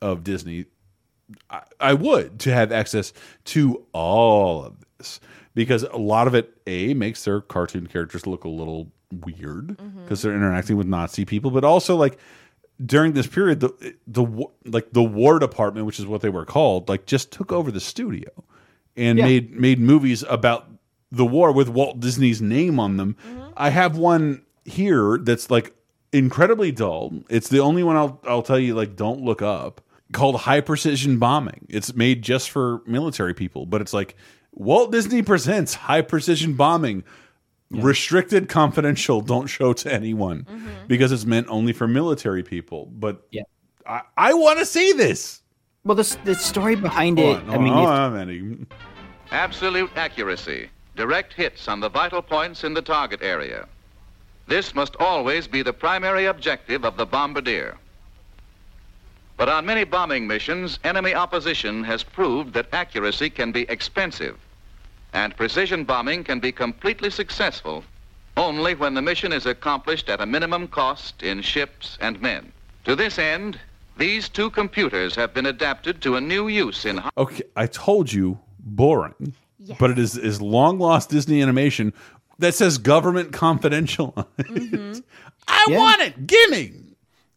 [0.01, 0.67] of Disney.
[1.49, 3.13] I, I would to have access
[3.47, 5.21] to all of this
[5.55, 10.03] because a lot of it a makes their cartoon characters look a little weird mm-hmm.
[10.03, 12.19] because they're interacting with Nazi people, but also like
[12.85, 14.25] during this period the the
[14.65, 17.81] like the War Department, which is what they were called, like just took over the
[17.81, 18.31] studio
[18.97, 19.27] and Yeah.
[19.27, 20.69] made made movies about
[21.13, 23.17] the war with Walt Disney's name on them.
[23.27, 23.41] Mm-hmm.
[23.57, 25.75] I have one here that's like
[26.13, 27.13] incredibly dull.
[27.29, 29.81] It's the only one I'll I'll tell you like don't look up
[30.13, 31.67] called High Precision Bombing.
[31.69, 34.17] It's made just for military people, but it's like
[34.53, 37.05] Walt Disney presents High Precision Bombing.
[37.73, 40.69] Restricted, confidential, don't show to anyone mm-hmm.
[40.89, 42.87] because it's meant only for military people.
[42.87, 43.43] But Yeah.
[43.87, 45.41] I, I want to see this.
[45.85, 47.37] well, the the story behind it.
[47.37, 48.67] on, I mean, hold it's- on,
[49.31, 50.69] Absolute accuracy.
[50.97, 53.69] Direct hits on the vital points in the target area.
[54.49, 57.79] This must always be the primary objective of the bombardier.
[59.41, 64.37] But on many bombing missions, enemy opposition has proved that accuracy can be expensive,
[65.15, 67.83] and precision bombing can be completely successful
[68.37, 72.53] only when the mission is accomplished at a minimum cost in ships and men.
[72.85, 73.59] To this end,
[73.97, 78.39] these two computers have been adapted to a new use in Okay, I told you
[78.59, 79.79] boring, Yes.
[79.81, 81.95] but it is is long lost Disney animation
[82.41, 84.47] that says government confidential on it.
[84.49, 85.01] Mm-hmm.
[85.49, 85.79] I Yeah.
[85.79, 86.27] want it.
[86.27, 86.75] Gimme.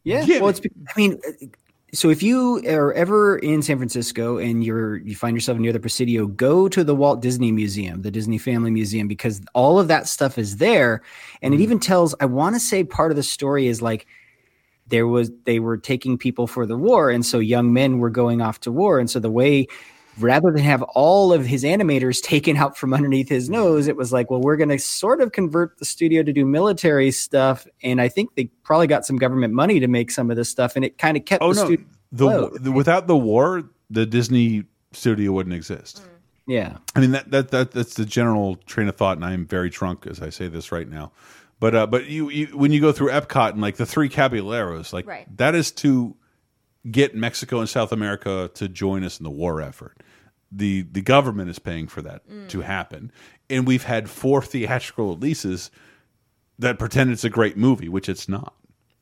[0.04, 0.26] Yeah.
[0.26, 0.42] Gimme.
[0.42, 0.60] Well, it's.
[0.66, 1.18] I mean,
[1.94, 5.80] so if you are ever in San Francisco and you're you find yourself near the
[5.80, 10.08] Presidio, go to the Walt Disney Museum, the Disney Family Museum, because all of that
[10.08, 11.04] stuff is there,
[11.44, 11.62] and it mm.
[11.62, 12.16] even tells.
[12.20, 14.08] I want to say part of the story is like
[14.88, 18.42] there was they were taking people for the war, and so young men were going
[18.42, 19.68] off to war, and so the way.
[20.20, 24.14] Rather than have all of his animators taken out from underneath his nose, it was
[24.14, 27.66] like, well, we're going to sort of convert the studio to do military stuff.
[27.82, 30.76] And I think they probably got some government money to make some of this stuff.
[30.76, 32.64] And it kind of kept Oh the no, studio the, afloat.
[32.64, 36.04] the without the war, the Disney studio wouldn't exist.
[36.46, 36.78] Yeah.
[36.96, 39.70] I mean that, that that that's the general train of thought, and I am very
[39.70, 41.12] drunk as I say this right now.
[41.60, 44.92] But uh, but you, you when you go through Epcot and like the three Caballeros,
[44.92, 45.26] like Right.
[45.38, 46.16] that is to
[46.90, 49.98] get Mexico and South America to join us in the war effort.
[50.52, 53.12] The the government is paying for that to happen,
[53.50, 55.72] and we've had four theatrical releases
[56.60, 58.54] that pretend it's a great movie, which it's not.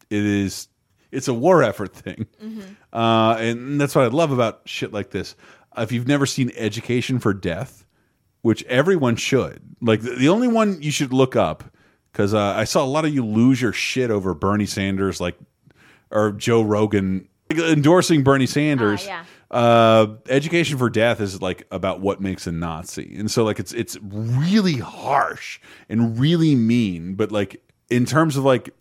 [0.09, 0.69] It is
[1.11, 2.27] it's a war effort thing,
[2.93, 5.35] uh, and that's what I love about shit like this.
[5.77, 7.85] If you've never seen Education for Death,
[8.41, 11.63] which everyone should, like the, the only one you should look up
[12.11, 15.37] because uh, I saw a lot of you lose your shit over Bernie Sanders, like
[16.09, 17.27] or Joe Rogan
[17.57, 19.05] endorsing Bernie Sanders.
[19.05, 19.23] yeah.
[19.49, 23.73] Uh, Education for Death is like about what makes a Nazi, and so like it's
[23.73, 28.73] it's really harsh and really mean, but like in terms of like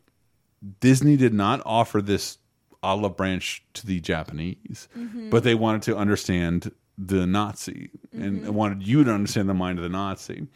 [0.80, 2.38] Disney did not offer this
[2.82, 5.30] olive branch to the Japanese, Mm-hmm.
[5.30, 8.52] but they wanted to understand the Nazi and Mm-hmm.
[8.54, 10.46] wanted you to understand the mind of the Nazi.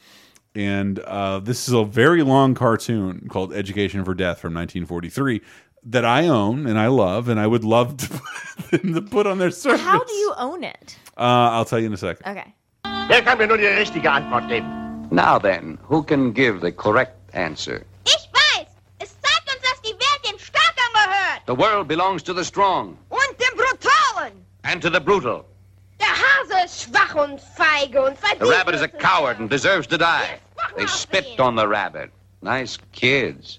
[0.56, 5.40] And uh, this is a very long cartoon called Education for Death from 1943
[5.86, 8.08] that I own and I love, and I would love to
[8.70, 9.80] put, them to put on their service.
[9.80, 10.96] How do you own it?
[11.16, 12.26] Uh, I'll tell you in a second.
[12.26, 12.54] Okay.
[13.08, 14.66] Wer kann mir nur die richtige Antwort geben?
[15.10, 17.84] Now then, who can give the correct answer?
[18.06, 18.66] Ich weiß!
[18.98, 21.42] Es zeigt uns, dass die Welt den Starken gehört!
[21.46, 24.32] The world belongs to the strong Und dem Brutalen!
[24.64, 25.44] and to the brutal.
[26.00, 29.98] Der Hase ist schwach und feige und The rabbit is a coward and deserves to
[29.98, 30.38] die.
[30.76, 32.10] They spit on the rabbit.
[32.42, 33.58] Nice kids.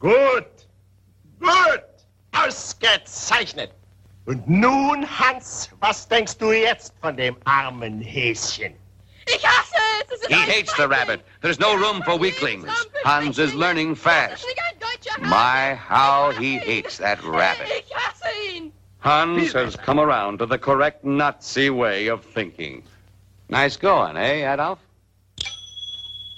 [0.00, 0.57] Gut.
[1.40, 1.84] Gut.
[2.32, 3.72] Ausgezeichnet.
[4.26, 8.74] Und nun, Hans, was denkst du jetzt von dem armen Häschen?
[9.26, 10.12] Ich hasse es!
[10.12, 11.20] Es ist He hates the rabbit.
[11.40, 12.68] There's no room for weaklings.
[13.04, 14.46] Hans is learning fast.
[15.20, 17.68] My, how he hates that rabbit.
[17.68, 18.72] Ich hasse ihn!
[19.00, 22.82] Hans has come around to the correct Nazi way of thinking.
[23.48, 24.78] Nice going, eh, Adolf?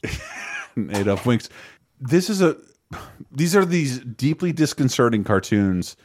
[0.93, 1.49] Adolf Winks.
[2.01, 2.57] This is a.
[3.33, 5.97] These are these deeply disconcerting cartoons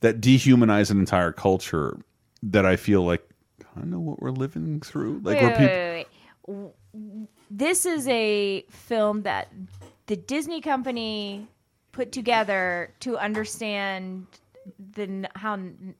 [0.00, 1.98] that dehumanize an entire culture.
[2.42, 3.28] That I feel like
[3.76, 5.20] I know what we're living through.
[5.22, 6.54] Like wait, where people.
[6.54, 7.28] wait, wait, wait.
[7.50, 9.48] This is a film that
[10.06, 11.48] the Disney company
[11.92, 14.26] put together to understand
[14.94, 15.56] the how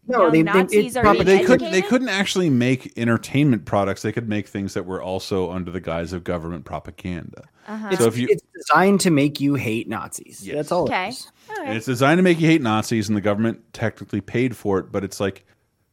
[0.07, 1.71] No, they- they- Nazis it are probably- being They couldn't.
[1.73, 4.03] They couldn't actually make entertainment products.
[4.03, 7.45] They could make things that were also under the guise of government propaganda.
[7.69, 7.97] Uh-huh.
[7.97, 10.41] So if you, it's designed to make you hate Nazis.
[10.41, 10.85] That's all.
[10.85, 11.09] Okay.
[11.09, 11.33] It is.
[11.65, 14.91] And it's designed to make you hate Nazis, and the government technically paid for it.
[14.93, 15.45] But it's like,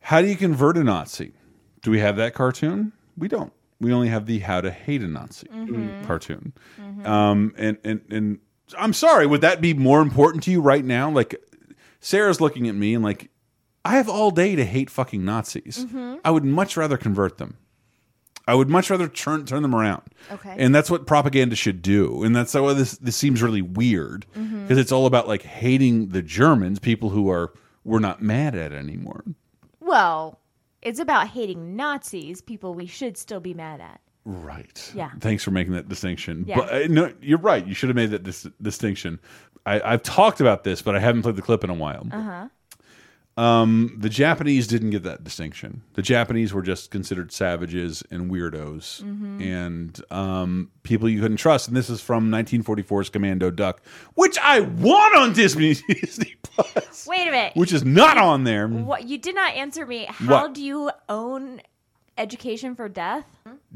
[0.01, 1.34] how do you convert a Nazi?
[1.82, 2.91] Do we have that cartoon?
[3.17, 3.51] We don't.
[3.80, 6.05] We only have the How to Hate a Nazi Mhm.
[6.05, 6.53] cartoon.
[7.05, 8.39] Um, and and and
[8.78, 11.09] I'm sorry, would that be more important to you right now?
[11.11, 11.36] Like,
[12.03, 13.29] Sarah's looking at me and like,
[13.85, 15.85] I have all day to hate fucking Nazis.
[15.85, 16.19] Mhm.
[16.25, 17.55] I would much rather convert them.
[18.45, 20.01] I would much rather turn turn them around.
[20.29, 20.53] Okay.
[20.59, 22.23] And that's what propaganda should do.
[22.23, 24.81] And that's why this this seems really weird because Mhm.
[24.81, 27.53] it's all about like hating the Germans, people who are
[27.85, 29.23] we're not mad at anymore.
[29.79, 30.39] Well,
[30.81, 34.01] it's about hating Nazis, people we should still be mad at.
[34.25, 34.91] Right.
[34.95, 35.11] Yeah.
[35.21, 36.43] Thanks for making that distinction.
[36.47, 36.57] Yeah.
[36.57, 37.65] But uh, no, you're right.
[37.65, 39.19] You should have made that dis distinction.
[39.66, 42.05] I, I've talked about this, but I haven't played the clip in a while.
[42.11, 42.47] Uh huh.
[43.36, 45.82] Um, the Japanese didn't get that distinction.
[45.95, 49.41] The Japanese were just considered savages and weirdos Mhm.
[49.41, 51.68] and um, people you couldn't trust.
[51.68, 53.82] And this is from 1944's Commando Duck,
[54.14, 57.53] which I want on Disney, Disney Plus, Wait a minute.
[57.55, 58.68] which is not on there.
[58.68, 60.05] What you did not answer me.
[60.07, 60.53] How What?
[60.53, 61.61] do you own
[62.16, 63.26] Education for Death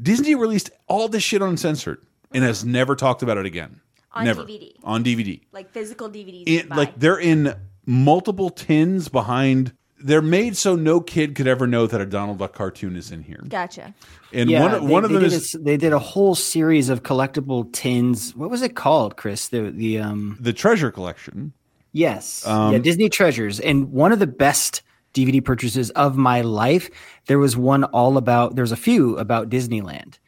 [0.00, 1.98] Disney released all this shit uncensored
[2.32, 3.80] and has never talked about it again.
[4.12, 4.44] On never.
[4.44, 4.74] DVD?
[4.84, 5.40] On DVD.
[5.52, 6.46] Like physical DVDs.
[6.48, 7.54] you in, like they're in
[7.86, 9.72] multiple tins behind.
[10.00, 13.22] They're made so no kid could ever know that a Donald Duck cartoon is in
[13.22, 13.44] here.
[13.48, 13.94] Gotcha.
[14.32, 16.88] And Yeah, one they- one of them is a s- they did a whole series
[16.88, 18.34] of collectible tins.
[18.36, 19.48] What was it called, Chris?
[19.48, 21.52] The the um the treasure collection.
[21.92, 22.46] Yes.
[22.46, 23.58] Um, yeah, Disney Treasures.
[23.60, 24.82] And one of the best
[25.14, 26.90] DVD purchases of my life,
[27.26, 30.18] there was one all about there's a few about Disneyland.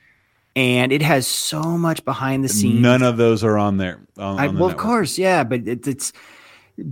[0.56, 2.80] And it has so much behind the scenes.
[2.80, 4.00] None of those are on there.
[4.18, 6.12] On, I, on the well, of course, yeah, but it, it's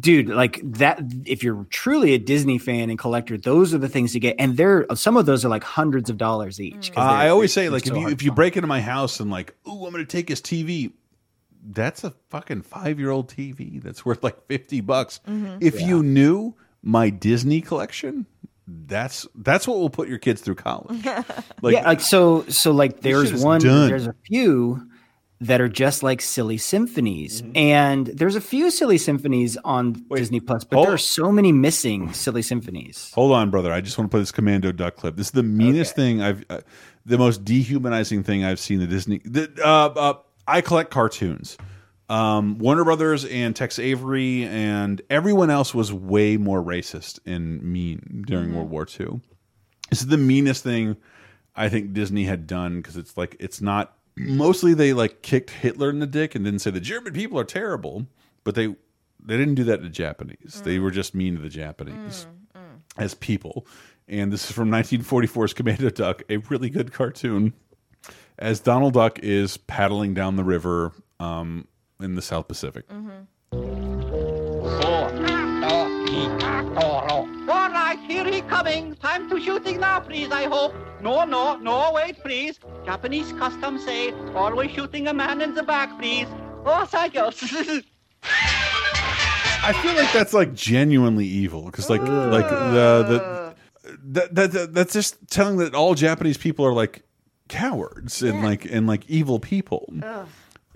[0.00, 1.00] dude like that.
[1.24, 4.56] If you're truly a Disney fan and collector, those are the things to get, and
[4.56, 7.70] they're some of those are like hundreds of dollars each Uh, I always say they're
[7.72, 10.04] like if so you if you break into my house and like, oh, I'm going
[10.04, 10.92] to take his TV.
[11.70, 15.20] That's a fucking five year old TV that's worth like fifty bucks.
[15.28, 15.59] Mhm.
[15.61, 15.88] If Yeah.
[15.88, 18.26] you knew my Disney collection,
[18.87, 21.05] that's that's what will put your kids through college.
[21.62, 23.89] Like, yeah, like so, so like there's one, done.
[23.89, 24.87] there's a few
[25.41, 27.57] that are just like silly symphonies, Mm-hmm.
[27.57, 31.51] and there's a few silly symphonies on Disney Plus, but hold- there are so many
[31.53, 33.11] missing silly symphonies.
[33.14, 33.73] Hold on, brother.
[33.73, 35.16] I just want to play this Commando Duck clip.
[35.16, 36.61] This is the meanest thing I've, uh,
[37.07, 38.79] the most dehumanizing thing I've seen.
[38.81, 39.21] The Disney.
[39.25, 40.14] The, uh, uh,
[40.47, 41.57] I collect cartoons.
[42.09, 48.24] Um, Warner Brothers and Tex Avery and everyone else was way more racist and mean
[48.26, 49.20] during World War II.
[49.90, 50.96] This is the meanest thing
[51.54, 53.94] I think Disney had done because it's like it's not.
[54.16, 57.44] Mostly they like kicked Hitler in the dick and didn't say the German people are
[57.44, 58.06] terrible,
[58.42, 58.68] but they
[59.22, 60.62] they didn't do that to the Japanese.
[60.64, 62.26] They were just mean to the Japanese
[62.96, 63.66] as people.
[64.06, 67.52] And this is from 1944's Commando Duck, a really good cartoon.
[68.38, 71.66] As Donald Duck is paddling down the river um,
[72.01, 72.88] in the South Pacific.
[72.88, 73.24] Mm-hmm.
[77.51, 78.94] All right, here he coming.
[78.96, 80.74] Time to shooting now, please, I hope.
[81.01, 82.59] No, no, no, wait, please.
[82.84, 86.28] Japanese customs say always shooting a man in the back, please.
[86.64, 87.30] Oh, thank you.
[89.61, 93.55] I feel like that's like genuinely evil because like like the the
[94.05, 97.03] that, that, that that's just telling that all Japanese people are like
[97.49, 99.92] cowards and like and like evil people.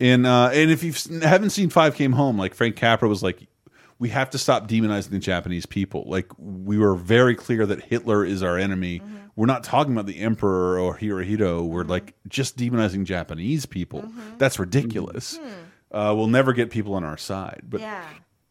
[0.03, 3.47] And uh and if you haven't seen Five Came Home, like Frank Capra was like,
[4.01, 6.05] we have to stop demonizing the Japanese people.
[6.07, 9.01] Like we were very clear that Hitler is our enemy.
[9.37, 11.65] We're not talking about the emperor or Hirohito.
[11.67, 14.05] We're like just demonizing Japanese people.
[14.39, 15.39] That's ridiculous.
[15.91, 17.63] Uh, we'll never get people on our side.
[17.69, 18.05] But yeah.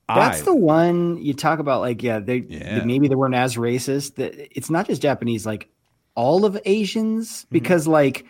[0.07, 1.81] That's I- the one you talk about.
[1.81, 2.79] Like, yeah, they, Yeah.
[2.79, 4.15] they- maybe they weren't as racist.
[4.15, 5.69] That it's not just Japanese, like
[6.15, 7.47] all of Asians, Mm-hmm.
[7.53, 8.25] because like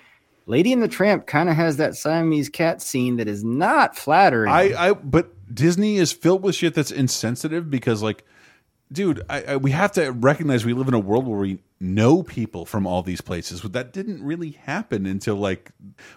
[0.45, 4.51] Lady and the Tramp kind of has that Siamese cat scene that is not flattering.
[4.51, 8.23] I, I, but Disney is filled with shit that's insensitive because, like,
[8.91, 12.23] dude, I, I, we have to recognize we live in a world where we know
[12.23, 13.61] people from all these places.
[13.61, 15.71] But that didn't really happen until like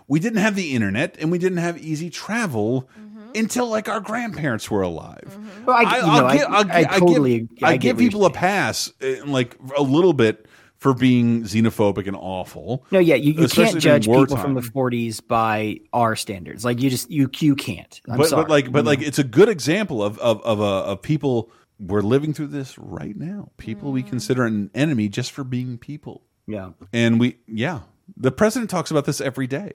[0.08, 2.88] we didn't have the internet and we didn't have easy travel
[3.34, 5.38] until like our grandparents were alive.
[5.66, 7.98] Well, I- you know, I- give, I'll, I gi- I totally- give, I I give
[7.98, 10.46] people a pass, uh, like a little bit
[10.84, 12.84] for being xenophobic and awful.
[12.90, 16.62] no, yeah, you, you can't judge people from the 40s by our standards.
[16.62, 18.02] Like you just you you can't.
[18.06, 18.42] I'm but, sorry.
[18.42, 22.02] but like but like it's a good example of of of, uh, of people we're
[22.02, 26.72] living through this right now people we consider an enemy just for being people yeah
[26.92, 27.80] and we yeah
[28.18, 29.72] the president talks about this every day.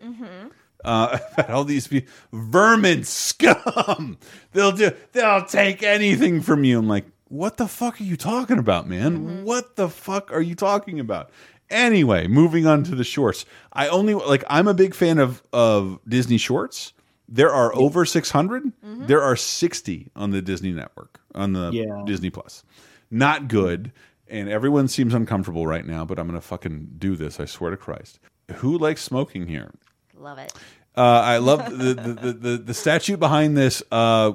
[0.85, 4.19] Uh, about all these people, vermin scum.
[4.53, 4.91] They'll do.
[5.13, 6.77] They'll take anything from you.
[6.77, 9.19] I'm like, what the fuck are you talking about, man?
[9.19, 9.43] Mm-hmm.
[9.43, 11.31] What the fuck are you talking about?
[11.69, 13.45] Anyway, moving on to the shorts.
[13.71, 14.43] I only like.
[14.49, 16.93] I'm a big fan of of Disney shorts.
[17.27, 18.63] There are over 600.
[18.63, 19.05] Mm-hmm.
[19.05, 22.03] There are 60 on the Disney network on the Yeah.
[22.07, 22.63] Disney Plus.
[23.11, 23.91] Not good,
[24.27, 26.05] and everyone seems uncomfortable right now.
[26.05, 27.39] But I'm gonna fucking do this.
[27.39, 28.19] I swear to Christ.
[28.55, 29.71] Who likes smoking here?
[30.17, 30.51] Love it.
[30.97, 33.81] Uh, I love the, the, the, the, the statue behind this.
[33.91, 34.33] Uh,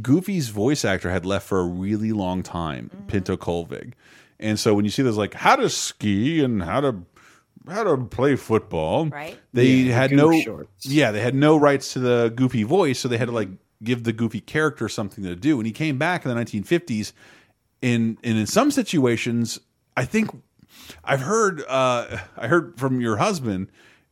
[0.00, 3.94] Goofy's voice actor had left for a really long time, Pinto Colvig.
[4.38, 6.96] And so when you see those, like how to ski and how to
[7.68, 9.38] how to play football, Right.
[9.54, 10.86] They Yeah, had goof no, shorts.
[10.86, 13.48] yeah, they had no rights to the Goofy voice, so they had to like
[13.82, 15.58] give the Goofy character something to do.
[15.58, 17.12] And he came back in the 1950s,
[17.80, 19.58] in and in some situations,
[19.96, 20.30] I think
[21.02, 23.68] I've heard uh, I heard from your husband,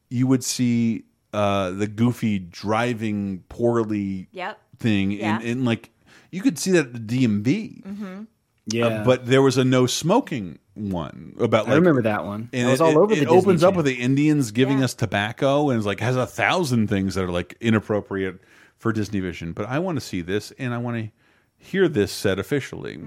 [0.08, 4.58] you would see uh, the Goofy driving poorly Yep.
[4.78, 5.36] thing, Yeah.
[5.38, 5.90] and, and like
[6.30, 7.82] you could see that at the DMV.
[7.84, 8.22] Mm-hmm.
[8.66, 8.86] Yeah.
[8.86, 11.64] Uh, but there was a no smoking one about.
[11.64, 12.48] Like, I remember that one.
[12.52, 13.76] And That was it, all over it, the it Disney opens up Channel.
[13.78, 17.30] with the Indians giving us tobacco, and it's like has a thousand things that are
[17.30, 18.40] like inappropriate
[18.78, 19.52] for Disney Vision.
[19.52, 21.10] But I want to see this, and I want to
[21.58, 22.98] hear this said officially.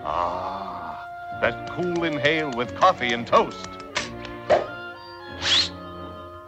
[0.00, 3.68] Ah, that cool inhale with coffee and toast.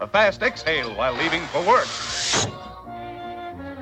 [0.01, 1.86] A fast exhale while leaving for work.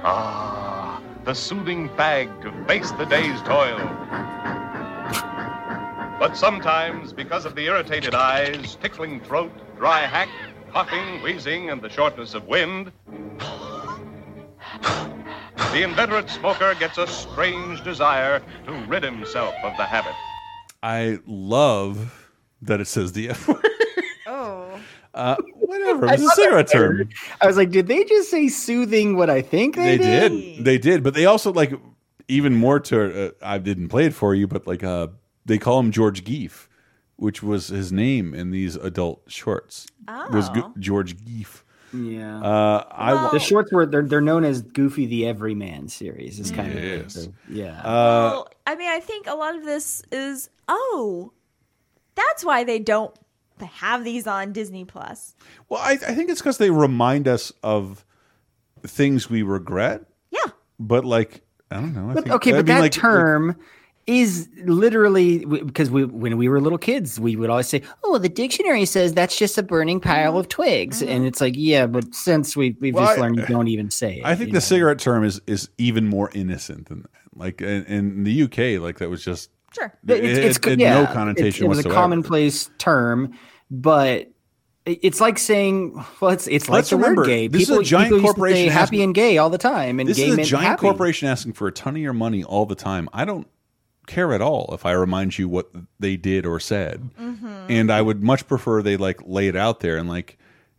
[0.02, 3.78] Ah, the soothing fag to face the day's toil.
[6.18, 10.28] But sometimes, because of the irritated eyes, tickling throat, dry hack,
[10.72, 12.90] coughing, wheezing, and the shortness of wind,
[15.72, 20.14] the inveterate smoker gets a strange desire to rid himself of the habit.
[20.82, 22.28] I love
[22.60, 23.64] that it says the F word.
[24.26, 24.80] Oh.
[25.14, 26.06] Uh, whatever.
[26.12, 27.08] It's a cigarette term.
[27.40, 30.64] I was like, did they just say soothing what I think they, They did.
[30.64, 31.02] They did.
[31.02, 31.72] But they also like
[32.28, 33.28] even more to.
[33.28, 35.08] Uh, I didn't play it for you, but like uh,
[35.46, 36.68] they call him George Geef,
[37.16, 39.86] which was his name in these adult shorts.
[40.30, 41.62] Was Go- George Geef.
[41.92, 42.40] Yeah.
[42.42, 46.38] Uh, I wa- the shorts were they're they're known as Goofy the Everyman series.
[46.38, 47.16] Is kind Yes.
[47.16, 47.78] of the- yeah.
[47.80, 51.32] Uh, well, I mean, I think a lot of this is oh,
[52.14, 53.14] that's why they don't
[53.66, 55.34] have these on Disney Plus.
[55.68, 58.04] Well, I, I think it's because they remind us of
[58.86, 60.04] things we regret.
[60.30, 60.52] Yeah.
[60.78, 62.10] But like, I don't know.
[62.10, 63.56] I But, think, okay, I but mean, that like, term
[64.06, 68.30] is literally because we when we were little kids, we would always say, "Oh, the
[68.30, 71.10] dictionary says that's just a burning pile of twigs," mm-hmm.
[71.10, 73.90] and it's like, yeah, but since we we've Well, just I- learned you don't even
[73.90, 74.24] say it.
[74.24, 74.60] I think the know?
[74.60, 77.10] cigarette term is is even more innocent than that.
[77.34, 79.92] Like in, in the UK, like that was just Sure.
[80.06, 81.94] It, It's- it's- it had yeah, no connotation it's- It was whatsoever.
[81.94, 83.34] a commonplace term,
[83.70, 84.28] but
[84.86, 87.48] it's like saying, well, it's it's like Let's the remember, word gay.
[87.48, 90.00] this is a People, giant people corporation say has- happy and gay all the time,
[90.00, 90.80] and this gay is a giant happy.
[90.80, 93.08] corporation asking for a ton of your money all the time.
[93.12, 93.46] I don't
[94.06, 97.46] care at all if I remind you what they did or said, Mm-hmm.
[97.68, 100.38] and I would much prefer they like lay it out there and like.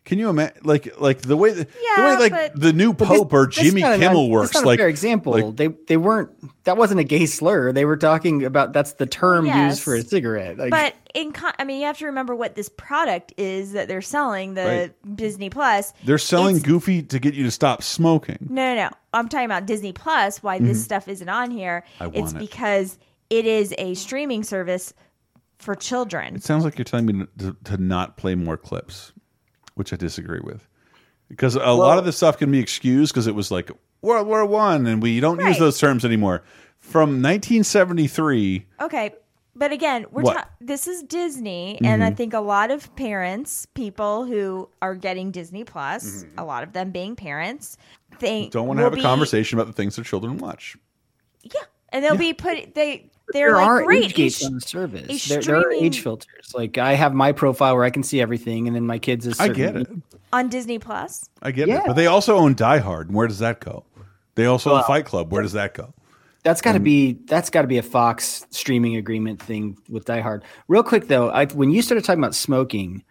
[0.09, 3.09] Can you imagine, like, like the way, the, the way, like but- the new But
[3.09, 4.53] this- Pope or Jimmy not an- Kimmel that's works?
[4.55, 5.33] not a like, fair example.
[5.33, 6.31] like- they they weren't.
[6.63, 7.71] That wasn't a gay slur.
[7.71, 9.73] They were talking about that's the term Yes.
[9.73, 10.57] used for a cigarette.
[10.57, 13.87] Like, but in con- I mean, you have to remember what this product is that
[13.87, 14.63] they're selling, the
[15.05, 15.15] Right.
[15.15, 15.93] Disney Plus.
[16.05, 18.47] they're selling It's- Goofy to get you to stop smoking.
[18.49, 18.89] No, no, no.
[19.13, 20.41] I'm talking about Disney Plus.
[20.41, 20.65] Why Mhm.
[20.65, 21.83] this stuff isn't on here?
[21.99, 22.39] I it's it.
[22.39, 22.97] because
[23.29, 24.91] it is a streaming service
[25.59, 26.35] for children.
[26.35, 29.11] It sounds like you're telling me to, to not play more clips,
[29.75, 30.67] which I disagree with.
[31.27, 33.69] Because a lot of this stuff can be excused because it was like
[34.01, 36.43] World War One, and we don't use those terms anymore.
[36.79, 39.13] From 1973, Okay,
[39.55, 42.15] but again, we're ta- this is Disney, and I Mhm.
[42.17, 46.91] think a lot of parents, people who are getting Disney Plus, a lot of them
[46.91, 47.77] being parents,
[48.19, 48.49] they Mm-hmm.
[48.49, 50.77] don't want to have a be- conversation about the things their children watch.
[51.43, 51.51] Yeah,
[51.89, 55.27] and they'll be put they they're there like are great age gates on the service.
[55.27, 56.53] There, there are age filters.
[56.53, 59.39] Like I have my profile where I can see everything, and then my kids is.
[59.39, 59.87] I get it.
[60.33, 61.29] on Disney Plus.
[61.41, 61.79] I get Yeah.
[61.79, 61.83] it.
[61.87, 63.07] But they also own Die Hard.
[63.07, 63.83] And where does that go?
[64.35, 65.31] They also own Fight Club.
[65.31, 65.93] Where does that go?
[66.43, 70.21] That's got to be that's got to be a Fox streaming agreement thing with Die
[70.21, 70.43] Hard.
[70.67, 73.03] Real quick though, I, when you started talking about smoking,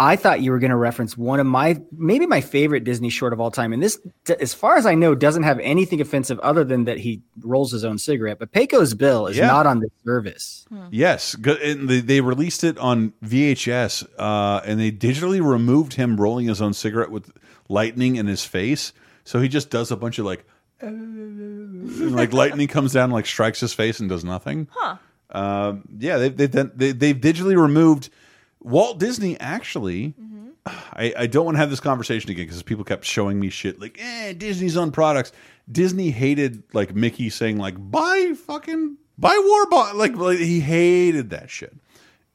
[0.00, 3.34] I thought you were going to reference one of my maybe my favorite Disney short
[3.34, 4.00] of all time, and this,
[4.40, 7.84] as far as I know, doesn't have anything offensive other than that he rolls his
[7.84, 8.38] own cigarette.
[8.38, 9.48] But Pecos Bill is Yeah.
[9.48, 10.66] not on the service.
[10.90, 16.46] Yes, and they, they released it on VHS, uh, and they digitally removed him rolling
[16.48, 17.30] his own cigarette with
[17.68, 18.94] lightning in his face.
[19.24, 20.46] So he just does a bunch of like,
[20.80, 24.66] and, like lightning comes down, and, like strikes his face and does nothing.
[24.70, 24.96] Huh.
[25.32, 28.08] Um, yeah, they've they've, done, they, they've digitally removed
[28.60, 29.38] Walt Disney.
[29.40, 30.14] Actually,
[30.66, 33.80] I, I don't want to have this conversation again because people kept showing me shit
[33.80, 35.32] like, eh, Disney's on products.
[35.70, 39.94] Disney hated like Mickey saying like, buy fucking buy Warbot.
[39.94, 41.74] Like, like he hated that shit.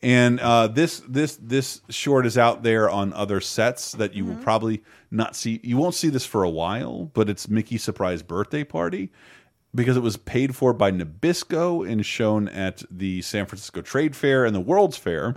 [0.01, 4.35] And uh, this this this short is out there on other sets that you will
[4.35, 5.59] probably not see.
[5.63, 9.11] You won't see this for a while, but it's Mickey's surprise birthday party
[9.73, 14.45] because it was paid for by Nabisco and shown at the San Francisco Trade Fair
[14.45, 15.33] and the World's Fair.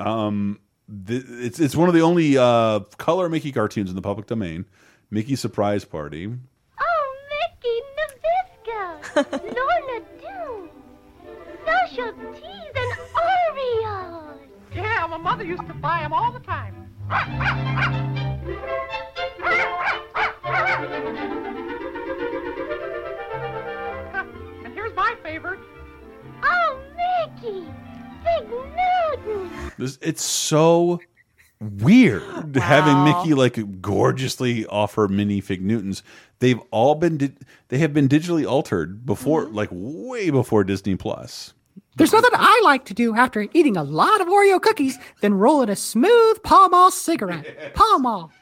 [0.00, 0.58] Um,
[1.06, 4.64] th it's it's one of the only uh, color Mickey cartoons in the public domain.
[5.10, 6.26] Mickey's surprise party.
[6.80, 9.14] Oh, Mickey Nabisco,
[9.56, 10.70] Lorna Doone,
[11.66, 14.38] Social Teas, and Oreos.
[14.74, 16.88] Yeah, my mother used to buy them all the time.
[24.64, 25.60] and here's my favorite.
[26.42, 27.89] Oh, Mickey, Fig Newton.
[29.78, 31.00] This it's so
[31.60, 36.02] weird having Mickey like gorgeously offer mini Fig Newtons.
[36.38, 37.32] They've all been di
[37.68, 41.54] they have been digitally altered before, like way before Disney Plus.
[41.96, 45.68] There's nothing I like to do after eating a lot of Oreo cookies than rolling
[45.68, 47.74] a smooth Pall Mall cigarette.
[47.74, 48.32] Pall Mall.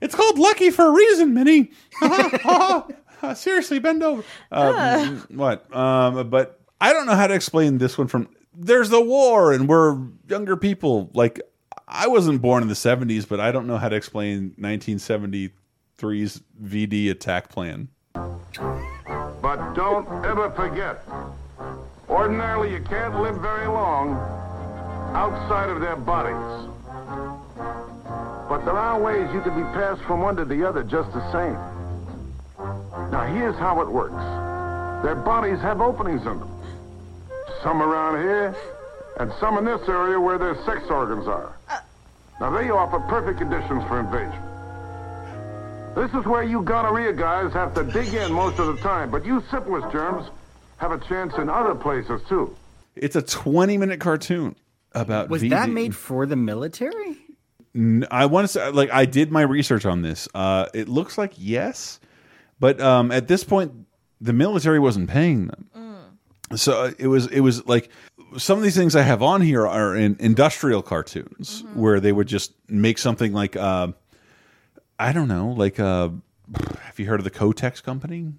[0.00, 1.70] It's called Lucky for a reason, Minnie.
[3.22, 4.22] Uh, seriously, bend over.
[4.52, 5.74] Um, what?
[5.74, 8.28] Um, but I don't know how to explain this one from.
[8.58, 9.98] There's the war, and we're
[10.28, 11.10] younger people.
[11.12, 11.40] Like
[11.86, 17.10] I wasn't born in the '70s, but I don't know how to explain 1973's VD
[17.10, 17.88] attack plan.
[18.14, 21.04] But don't ever forget,
[22.08, 24.14] ordinarily you can't live very long
[25.14, 26.70] outside of their bodies.
[28.48, 31.30] But there are ways you can be passed from one to the other just the
[31.30, 31.58] same.
[33.10, 34.24] Now here's how it works.
[35.04, 36.55] Their bodies have openings in them.
[37.66, 38.54] Some around here,
[39.18, 41.56] and some in this area where their sex organs are.
[42.40, 44.40] Now, they offer perfect conditions for invasion.
[45.96, 49.26] This is where you gonorrhea guys have to dig in most of the time, but
[49.26, 50.30] you syphilis germs
[50.76, 52.56] have a chance in other places, too.
[52.94, 54.54] It's a 20 minute cartoon
[54.92, 55.50] about Was VD.
[55.50, 57.16] that made for the military?
[58.12, 60.28] I want to say, like, I did my research on this.
[60.32, 61.98] Uh, it looks like yes,
[62.60, 63.72] but um, at this point,
[64.20, 65.68] the military wasn't paying them.
[66.54, 67.90] So uh, it was, it was like
[68.36, 72.28] some of these things I have on here are in industrial cartoons where they would
[72.28, 73.88] just make something like, uh,
[74.98, 76.10] I don't know, like, uh,
[76.82, 78.32] have you heard of the Kotex company?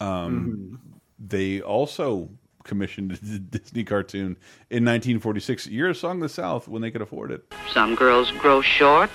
[0.00, 0.80] Um,
[1.18, 2.28] They also
[2.64, 4.36] commissioned a Disney cartoon
[4.70, 7.44] in 1946, Year of Song of the South, when they could afford it.
[7.72, 9.08] Some girls grow short,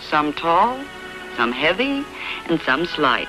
[0.00, 0.82] some tall,
[1.36, 2.04] some heavy,
[2.48, 3.28] and some slight.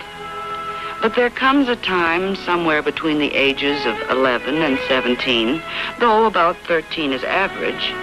[1.06, 5.62] But there comes a time somewhere between the ages of 11 and 17,
[5.99, 7.93] though about 13 is average,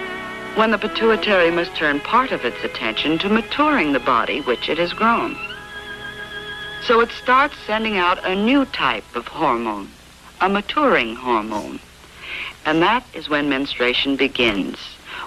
[0.55, 4.77] when the pituitary must turn part of its attention to maturing the body which it
[4.77, 5.37] has grown.
[6.83, 9.89] So it starts sending out a new type of hormone,
[10.39, 11.79] a maturing hormone.
[12.65, 14.77] And that is when menstruation begins.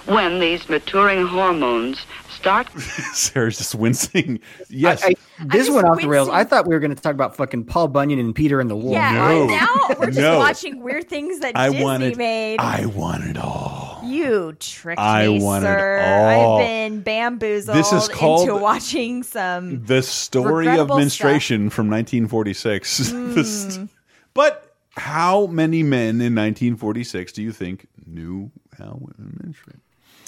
[0.05, 2.07] When these maturing hormones
[2.37, 2.69] start
[3.13, 4.39] Sarah's just wincing.
[4.69, 5.03] Yes.
[5.03, 5.15] I,
[5.45, 6.29] this went off the rails.
[6.29, 8.75] I thought we were going to talk about fucking Paul Bunyan and Peter and the
[8.75, 8.93] Wolf.
[8.93, 9.45] Yeah, No.
[9.45, 9.67] now
[9.99, 10.37] we're just No.
[10.37, 12.59] watching weird things that I Disney wanted, made.
[12.59, 14.01] I want it all.
[14.05, 15.99] you tricked I me, want it sir.
[15.99, 16.59] all.
[16.59, 19.83] I've been bamboozled This is called- into watching some.
[19.85, 23.11] The story of Regrettable menstruation from 1946.
[23.11, 23.33] Hmm.
[23.33, 23.89] The st-
[24.33, 29.79] but how many men in 1946 do you think knew how women menstruate?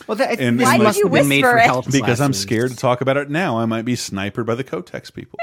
[0.09, 1.63] Well, that, And- Why did must you have made whisper for it?
[1.65, 3.59] health Because I'm scared to talk about it now.
[3.59, 5.37] I might be sniped by the Kotex people.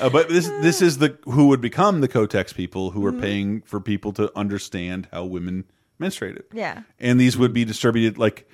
[0.00, 3.20] Uh, but this this is the who would become the Kotex people who are Mm-hmm.
[3.20, 5.64] paying for people to understand how women
[6.00, 6.42] menstruated.
[6.52, 6.82] Yeah.
[6.98, 8.48] and these would be distributed like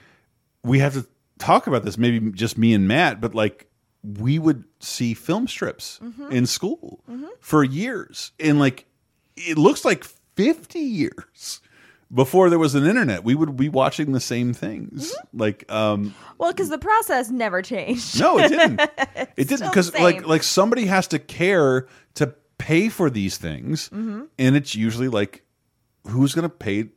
[0.65, 1.07] we have to
[1.39, 3.69] talk about this maybe just me and matt but like
[4.03, 6.33] we would see film strips Mm-hmm.
[6.33, 7.03] in school
[7.41, 8.87] for years and like
[9.37, 10.05] it looks like
[10.35, 11.61] 50 years
[12.15, 15.39] before there was an internet we would be watching the same things Mm-hmm.
[15.41, 18.19] like um Well, because the process never changed.
[18.21, 18.81] no it didn't
[19.37, 24.23] it didn't because like like somebody has to care to pay for these things Mm-hmm.
[24.39, 25.43] and it's usually like
[26.07, 26.91] who's gonna pay to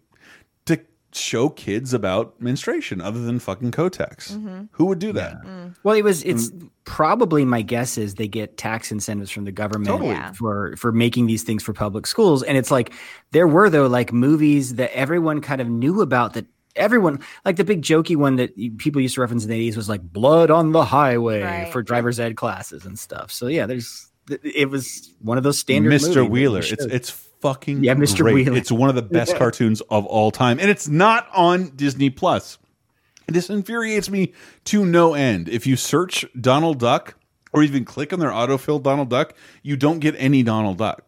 [1.12, 4.32] show kids about menstruation other than fucking Kotex?
[4.32, 4.64] Mm-hmm.
[4.72, 5.38] Who would do that?
[5.84, 6.24] Well, it was.
[6.24, 6.52] It's
[6.86, 10.12] probably my guess is they get tax incentives from the government Totally.
[10.12, 10.32] Yeah.
[10.34, 12.94] for for making these things for public schools, and it's like
[13.32, 16.46] there were though like movies that everyone kind of knew about that.
[16.76, 19.90] Everyone like the big jokey one that people used to reference in the eighties was
[19.90, 21.72] like "Blood on the Highway" Right.
[21.72, 23.32] for driver's ed classes and stuff.
[23.32, 25.92] So yeah, there's it was one of those standard.
[25.92, 26.18] Mr.
[26.18, 26.60] movies Wheeler.
[26.60, 28.20] It's it's fucking Yeah, Mr.
[28.22, 28.34] great.
[28.36, 28.58] Wheeler.
[28.58, 32.58] It's one of the best cartoons of all time, and it's not on Disney Plus.
[33.28, 34.34] This infuriates me
[34.66, 35.50] to no end.
[35.50, 37.16] If you search Donald Duck
[37.54, 41.04] or even click on their autofill Donald Duck, you don't get any Donald Duck.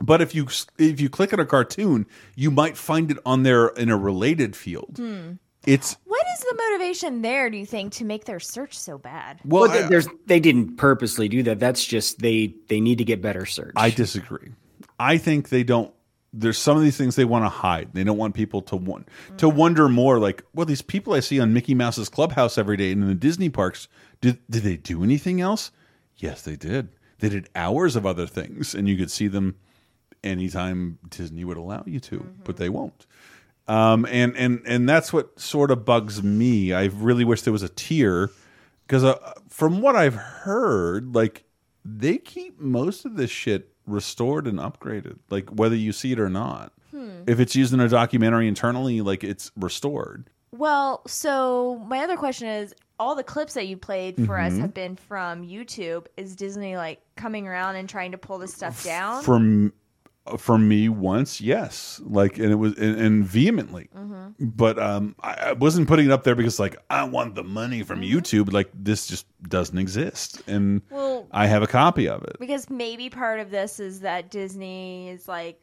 [0.00, 0.46] But if you
[0.78, 4.54] if you click on a cartoon, you might find it on there in a related
[4.56, 4.94] field.
[4.96, 5.32] Hmm.
[5.66, 7.50] It's What is the motivation there?
[7.50, 9.40] Do you think to make their search so bad?
[9.44, 11.58] well, Well, I- there's they didn't purposely do that.
[11.58, 13.72] That's just they they need to get better search.
[13.76, 14.52] I disagree.
[14.98, 15.92] I think they don't.
[16.32, 17.90] There's some of these things they want to hide.
[17.94, 20.18] They don't want people to want to wonder more.
[20.18, 23.14] Like, well, these people I see on Mickey Mouse's Clubhouse every day and in the
[23.14, 23.88] Disney parks,
[24.20, 25.70] did did they do anything else?
[26.16, 26.88] Yes, they did.
[27.18, 29.56] They did hours of other things, and you could see them
[30.22, 33.06] anytime Disney would allow you to, but they won't.
[33.68, 36.72] Um, and and and that's what sort of bugs me.
[36.72, 38.30] I really wish there was a tier
[38.86, 41.44] because uh, from what I've heard, like
[41.84, 46.28] they keep most of this shit restored and upgraded, like whether you see it or
[46.28, 46.72] not.
[47.26, 50.30] If it's used in a documentary internally, like it's restored.
[50.50, 54.60] Well, so my other question is all the clips that you played for us Mhm.
[54.60, 56.06] have been from YouTube.
[56.16, 59.22] Is Disney like coming around and trying to pull this stuff down?
[59.22, 59.74] From
[60.38, 63.88] for me once, yes, like and it was and, and vehemently.
[64.38, 67.82] But um, I, I wasn't putting it up there because like I want the money
[67.82, 68.52] from YouTube.
[68.52, 72.36] Like this just doesn't exist, and Well- I have a copy of it.
[72.38, 75.60] because maybe part of this is that Disney is like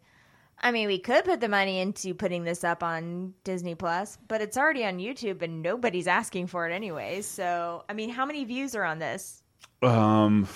[0.62, 4.40] I mean, we could put the money into putting this up on Disney Plus, but
[4.40, 8.46] it's already on YouTube and nobody's asking for it anyway So, I mean, how many
[8.46, 9.44] views are on this?
[9.82, 10.48] Um,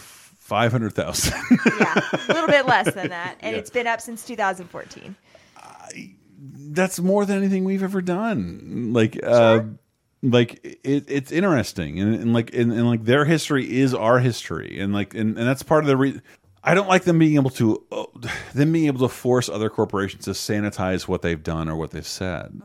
[0.48, 1.34] five hundred thousand.
[1.80, 3.60] yeah, A little bit less than that, and Yeah.
[3.60, 5.16] it's been up since 2014.
[6.70, 8.92] that's more than anything we've ever done.
[8.94, 9.64] Like, uh,
[10.24, 14.80] like it, it's interesting, and, and like, and, and like their history is our history,
[14.80, 15.98] and like, and, and that's part of the.
[15.98, 16.22] Re
[16.64, 18.06] I don't like them being able to, uh,
[18.54, 22.06] them being able to force other corporations to sanitize what they've done or what they've
[22.06, 22.62] said.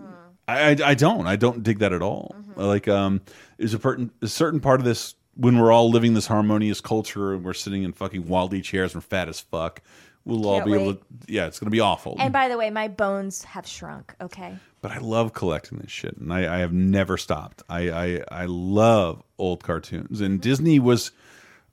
[0.48, 1.26] I I, I, I don't.
[1.26, 2.34] I don't dig that at all.
[2.36, 2.60] Mm-hmm.
[2.60, 3.20] Like, um,
[3.58, 7.44] there's a, a certain part of this when we're all living this harmonious culture and
[7.44, 9.80] we're sitting in fucking WALL-E chairs and we're fat as fuck.
[10.24, 11.00] We'll all Can't be able wait.
[11.26, 11.32] to.
[11.32, 12.14] Yeah, it's gonna be awful.
[12.18, 14.14] And by the way, my bones have shrunk.
[14.20, 14.56] Okay.
[14.80, 17.62] but I love collecting this shit, and I, I have never stopped.
[17.68, 21.10] I, I I love old cartoons, and Disney was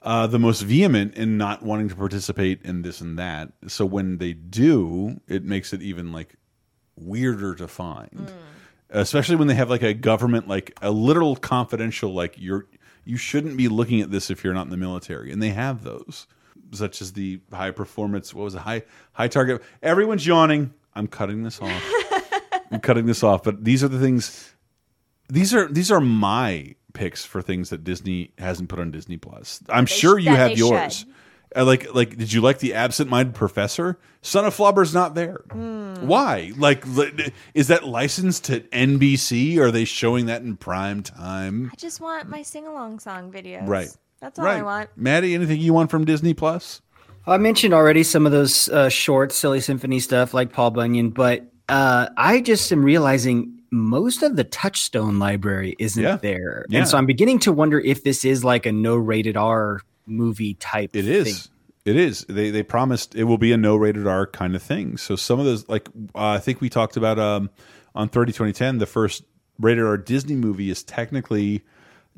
[0.01, 3.51] uh, the most vehement in not wanting to participate in this and that.
[3.67, 6.33] So when they do, it makes it even like
[6.95, 8.31] weirder to find,
[8.89, 12.65] especially when they have like a government, like a literal confidential, like you're
[13.09, 15.83] you shouldn't be looking at this if you're not in the military, and they have
[15.83, 16.27] those,
[16.71, 18.33] such as the high performance.
[18.33, 18.59] What was it?
[18.59, 18.83] High
[19.13, 19.63] high target.
[19.81, 20.73] Everyone's yawning.
[20.93, 21.83] I'm cutting this off.
[22.71, 24.53] I'm cutting this off, but these are the things.
[25.27, 29.61] These are these are my picks for things that Disney hasn't put on Disney Plus.
[29.69, 30.99] I'm They sure you have yours.
[30.99, 31.07] should.
[31.55, 33.97] Uh, like like did you like the absent-minded professor?
[34.21, 35.41] Son of Flubber's not there.
[35.51, 35.95] Hmm.
[36.05, 36.51] Why?
[36.57, 36.83] Like
[37.53, 39.57] is that licensed to NBC?
[39.57, 41.69] Are they showing that in prime time?
[41.73, 43.67] I just want my sing along song videos.
[43.67, 43.89] Right.
[44.19, 44.59] That's all right.
[44.59, 44.89] I want.
[44.95, 46.81] Maddie, anything you want from Disney Plus?
[47.25, 51.45] I mentioned already some of those uh, short, silly symphony stuff like Paul Bunyan, but
[51.69, 56.15] uh, I just am realizing most of the Touchstone library isn't Yeah.
[56.17, 56.79] there, Yeah.
[56.79, 60.55] and so I'm beginning to wonder if this is like a no rated R movie
[60.55, 60.95] type.
[60.95, 61.49] It is.
[61.85, 62.25] It is.
[62.27, 64.97] They they promised it will be a no rated R kind of thing.
[64.97, 67.49] So some of those, like uh, I think we talked about um,
[67.95, 69.23] on 30 2010, the first
[69.59, 71.63] rated R Disney movie is technically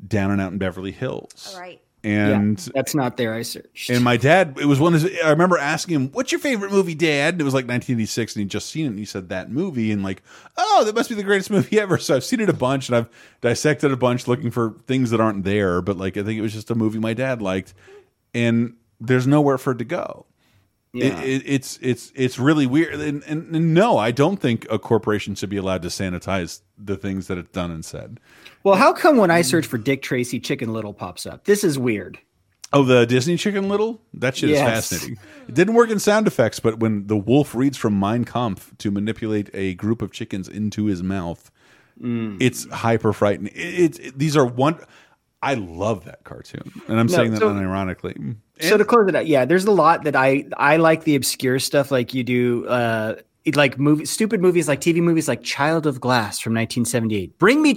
[0.06, 1.54] Down and Out in Beverly Hills.
[1.58, 1.80] Right.
[2.04, 3.32] And Yeah, that's not there.
[3.32, 3.88] I searched.
[3.90, 6.72] and my dad, it was one of his, I remember asking him, "What's your favorite
[6.72, 9.28] movie, Dad?" And it was like 1986, and he'd just seen it, and he said
[9.28, 10.22] that movie, and like,
[10.56, 11.98] oh, that must be the greatest movie ever.
[11.98, 13.08] So I've seen it a bunch, and I've
[13.40, 15.80] dissected a bunch, looking for things that aren't there.
[15.80, 17.72] But like, I think it was just a movie my dad liked,
[18.34, 20.26] and there's nowhere for it to go.
[20.94, 24.78] It- it, it's it's it's really weird, and, and, and no, I don't think a
[24.78, 28.20] corporation should be allowed to sanitize the things that it's done and said.
[28.62, 31.44] Well, how come when I search for Dick Tracy, Chicken Little pops up?
[31.44, 32.18] This is weird.
[32.74, 34.02] Oh, the Disney Chicken Little?
[34.14, 34.92] That shit Yes.
[34.92, 35.24] is fascinating.
[35.48, 38.90] It didn't work in sound effects, but when the wolf reads from Mein Kampf to
[38.90, 41.50] manipulate a group of chickens into his mouth,
[42.00, 42.38] Mm.
[42.40, 43.52] it's hyper frightening.
[43.54, 44.78] It, it, these are one.
[45.42, 48.36] I love that cartoon, and I'm No, saying that so- unironically.
[48.60, 51.58] so to close it out, yeah, there's a lot that I I like the obscure
[51.58, 52.66] stuff like you do.
[52.66, 53.14] Uh,
[53.56, 57.38] like movie, stupid movies, like TV movies, like Child of Glass from 1978.
[57.38, 57.74] Bring me,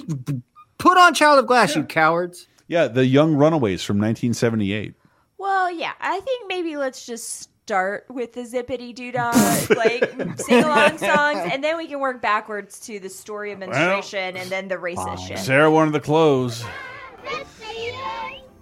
[0.78, 2.48] put on Child of Glass, you cowards.
[2.68, 4.94] Yeah, the Young Runaways from 1978.
[5.40, 9.32] Well, yeah, I think maybe let's just start with the zippity doo dah,
[9.76, 10.08] like
[10.40, 14.48] sing along songs, and then we can work backwards to the story of menstruation and
[14.52, 15.40] then the racist shit.
[15.40, 16.64] Sarah wanted the clothes.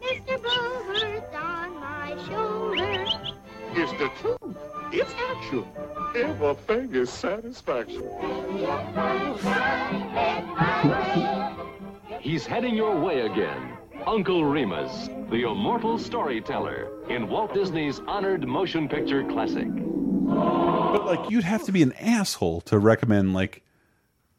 [0.01, 0.41] Mr.
[0.41, 3.05] Bluebird's on my shoulder.
[3.76, 4.39] It's the truth.
[4.91, 5.66] It's action.
[6.16, 8.03] Everything is satisfaction.
[12.22, 13.78] He's heading your way again.
[14.05, 19.68] Uncle Remus, the immortal storyteller in Walt Disney's honored motion picture classic.
[19.74, 23.64] But like, you'd have to be an asshole to recommend like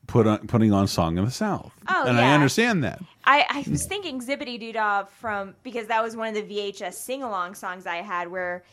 [0.06, 1.72] put on putting on Song of the South.
[1.88, 3.00] Oh, and I understand that.
[3.26, 6.94] I, I was thinking Zippity Doo Dah from because that was one of the VHS
[6.94, 8.30] sing along songs I had.
[8.30, 8.64] Where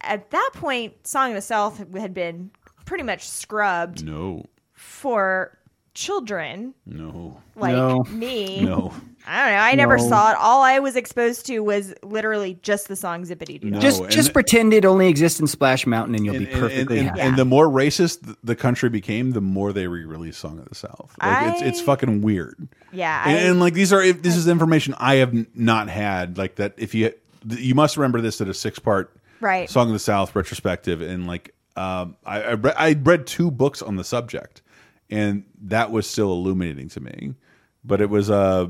[0.00, 2.50] at that point, Song of the South had been
[2.86, 5.58] pretty much scrubbed No, for
[5.94, 8.04] children no, like No.
[8.10, 8.64] me.
[8.64, 8.92] no.
[9.28, 9.58] I don't know.
[9.60, 10.08] I never No.
[10.08, 10.36] saw it.
[10.40, 14.10] All I was exposed to was literally just the song Zippity Doo No, just and-
[14.10, 17.20] just pretend it only exists in Splash Mountain, and you'll and, be perfectly and- happy.
[17.20, 21.14] and the more racist the country became, the more they re-released "Song of the South."
[21.20, 22.68] Like it's it's fucking weird.
[22.90, 26.38] Yeah, and, I- and, like these are this is information I have not had.
[26.38, 27.12] Like that, if you
[27.48, 29.68] you must remember this at a six part Right.
[29.68, 33.82] "Song of the South" retrospective, and like um, I I, re I read two books
[33.82, 34.62] on the subject,
[35.10, 37.34] and that was still illuminating to me.
[37.84, 38.68] But it was uh,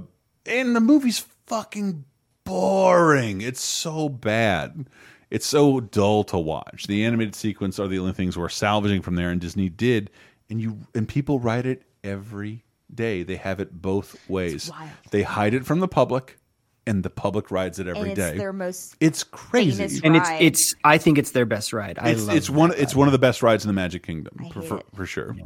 [0.48, 2.04] and the movie's fucking
[2.44, 3.40] boring.
[3.40, 4.86] It's so bad.
[5.30, 6.86] It's so dull to watch.
[6.86, 10.10] The animated sequence are the only things we're salvaging from there, and Disney did.
[10.50, 13.22] And you and people write it every day.
[13.22, 14.70] They have it both ways.
[14.70, 14.90] wild.
[15.10, 16.38] They hide it from the public,
[16.86, 18.28] and the public rides it every and day.
[18.30, 19.76] it's their most It's crazy.
[19.76, 21.98] famous and it's it's I think it's their best ride.
[22.00, 24.46] I it's love it's one it's one of the best rides in the Magic Kingdom
[24.50, 24.86] for, for, it.
[24.94, 25.36] for sure.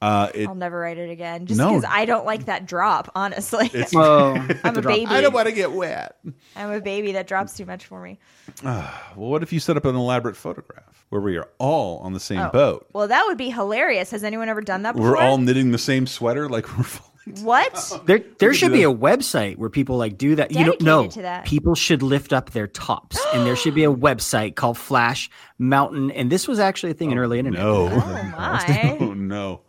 [0.00, 1.46] Uh, it, I'll never write it again.
[1.46, 1.70] Just No.
[1.70, 3.66] because I don't like that drop, honestly.
[3.74, 4.34] It's- Oh,
[4.64, 5.06] I'm a baby.
[5.06, 6.16] I don't want to get wet.
[6.54, 8.18] I'm a baby that drops too much for me.
[8.62, 12.20] Well, what if you set up an elaborate photograph where we are all on the
[12.20, 12.50] same Oh.
[12.50, 12.86] boat?
[12.92, 14.10] Well, that would be hilarious.
[14.12, 15.10] Has anyone ever done that before?
[15.12, 16.84] We're all knitting the same sweater, like we're.
[16.84, 18.00] falling- What?
[18.06, 20.52] There, there should be a website where people like do that.
[20.52, 21.02] You don't know.
[21.02, 21.44] Dedicated to that.
[21.46, 25.28] People should lift up their tops, and there should be a website called Flash
[25.58, 26.10] Mountain.
[26.12, 27.60] And this was actually a thing in early internet.
[27.60, 28.96] No, Oh my.
[29.00, 29.60] oh no.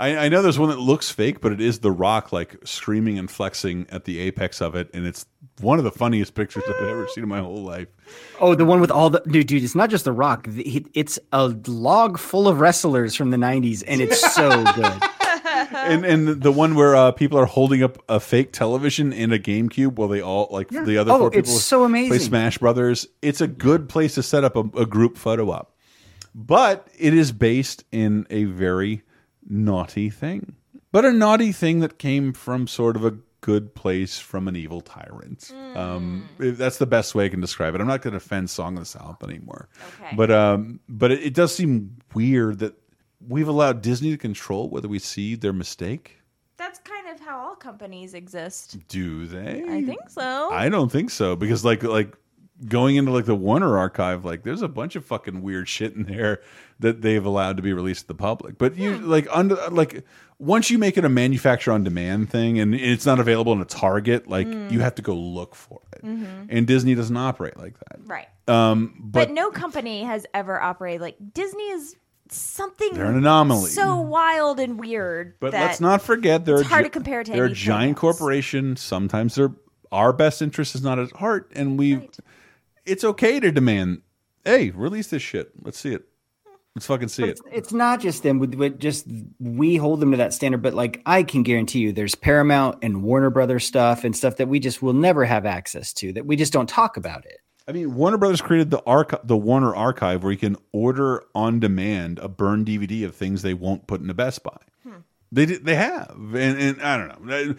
[0.00, 3.18] I, I know there's one that looks fake, but it is The Rock like screaming
[3.18, 5.26] and flexing at the apex of it, and it's
[5.60, 7.88] one of the funniest pictures I've ever seen in my whole life.
[8.40, 9.62] Oh, the one with all the dude, dude.
[9.62, 10.46] It's not just the Rock.
[10.48, 15.02] It's a log full of wrestlers from the '90s, and it's so good.
[15.74, 19.38] and and the one where uh, people are holding up a fake television and a
[19.38, 22.18] GameCube while they all like the other Oh, four it's people so play amazing.
[22.20, 23.06] Smash Brothers.
[23.20, 25.76] It's a good place to set up a, a group photo op,
[26.34, 29.02] but it is based in a very
[29.48, 30.54] naughty thing,
[30.92, 34.80] but a naughty thing that came from sort of a good place from an evil
[34.82, 35.50] tyrant.
[35.74, 37.80] Um, that's the best way I can describe it.
[37.80, 39.68] I'm not going to offend Song of the South anymore,
[40.00, 40.14] Okay.
[40.16, 42.74] but um, but it, it does seem weird that
[43.26, 46.18] we've allowed Disney to control whether we see their mistake.
[46.58, 48.76] That's kind of how all companies exist.
[48.88, 49.64] Do they?
[49.66, 50.50] I think so.
[50.50, 52.14] I don't think so because like like
[52.66, 56.04] going into like the Warner archive, like there's a bunch of fucking weird shit in
[56.04, 56.40] there
[56.78, 58.58] that they've allowed to be released to the public.
[58.58, 59.08] But you Hmm.
[59.08, 60.04] like under like
[60.38, 63.64] once you make it a manufacturer on demand thing and it's not available in a
[63.66, 64.70] Target, like Mm.
[64.72, 66.04] you have to go look for it.
[66.04, 66.46] Mhm.
[66.48, 67.98] And Disney doesn't operate like that.
[68.06, 68.26] Right.
[68.48, 71.94] Um, But, but, no company has ever operated like Disney is
[72.30, 73.70] something They're an anomaly.
[73.70, 75.34] so wild and weird.
[75.40, 78.76] but let's not forget they're it's hard to compare to They're a giant corporation.
[78.76, 79.52] Sometimes they're
[79.92, 82.08] our best interest is not at heart, and we.
[82.86, 84.02] It's okay to demand.
[84.44, 85.52] Hey, release this shit.
[85.62, 86.04] Let's see it.
[86.74, 87.32] Let's fucking see But it.
[87.32, 88.38] it's, it's not just them.
[88.38, 89.06] With, with just
[89.40, 90.62] we hold them to that standard.
[90.62, 94.48] But like I can guarantee you, there's Paramount and Warner Brothers stuff and stuff that
[94.48, 96.12] we just will never have access to.
[96.12, 97.38] That we just don't talk about it.
[97.66, 101.60] I mean, Warner Brothers created the arch- the Warner Archive, where you can order on
[101.60, 104.56] demand a burned DVD of things they won't put in a Best Buy.
[104.84, 104.92] Hmm.
[105.32, 107.54] They they have, and, and I don't know.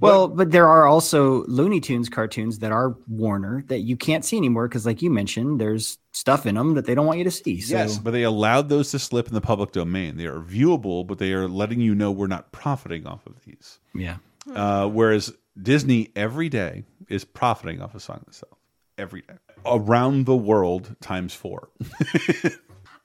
[0.00, 4.36] Well, but there are also Looney Tunes cartoons that are Warner that you can't see
[4.36, 7.30] anymore because, like you mentioned, there's stuff in them that they don't want you to
[7.30, 7.60] see.
[7.60, 10.16] So Yes, but they allowed those to slip in the public domain.
[10.16, 13.80] They are viewable, but they are letting you know we're not profiting off of these.
[13.94, 14.18] Yeah.
[14.54, 18.58] Uh, whereas Disney every day is profiting off of Song of the South
[18.96, 19.34] every day
[19.66, 21.70] around the world times four.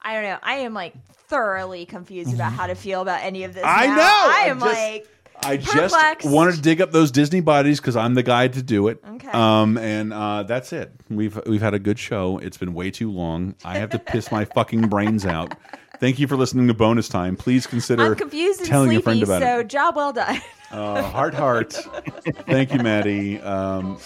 [0.01, 0.37] I don't know.
[0.41, 3.63] I am like thoroughly confused about how to feel about any of this.
[3.65, 3.95] I now.
[3.95, 4.01] know!
[4.03, 5.07] I I am just- like
[5.41, 6.29] I just perplexed.
[6.29, 8.99] wanted to dig up those Disney bodies because I'm the guy to do it.
[9.07, 9.29] Okay.
[9.29, 10.91] Um, and uh, that's it.
[11.09, 12.37] We've we've had a good show.
[12.37, 13.55] It's been way too long.
[13.65, 15.53] I have to piss my fucking brains out.
[15.99, 17.35] Thank you for listening to bonus time.
[17.35, 18.99] Please consider I'm confused and telling sleepy.
[18.99, 19.67] a friend about so it.
[19.67, 20.41] job well done.
[20.71, 21.73] Uh, heart, heart.
[22.47, 23.39] Thank you, Maddie.
[23.41, 23.97] Um,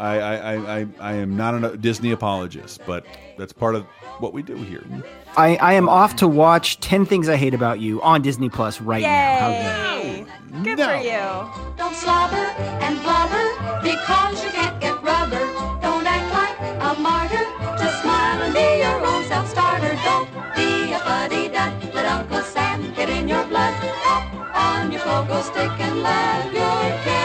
[0.00, 3.04] I, I, I, I, I am not a Disney apologist, but
[3.36, 3.84] that's part of
[4.18, 4.82] what we do here.
[5.36, 8.80] I, I am off to watch 10 Things I Hate About You on Disney Plus
[8.80, 9.38] right now.
[9.38, 10.04] How's that?
[10.04, 10.26] Yay!
[10.62, 11.76] Good for you.
[11.76, 12.46] Don't slobber
[12.80, 13.44] and blubber
[13.82, 15.38] because you can't get rubber.
[15.82, 17.44] Don't act like a martyr.
[17.78, 19.94] Just smile and be your own self-starter.
[20.02, 21.94] Don't be a fuddy-dud.
[21.94, 23.74] Let Uncle Sam get in your blood.
[24.02, 24.24] Hop
[24.56, 27.19] on your pogo stick and love your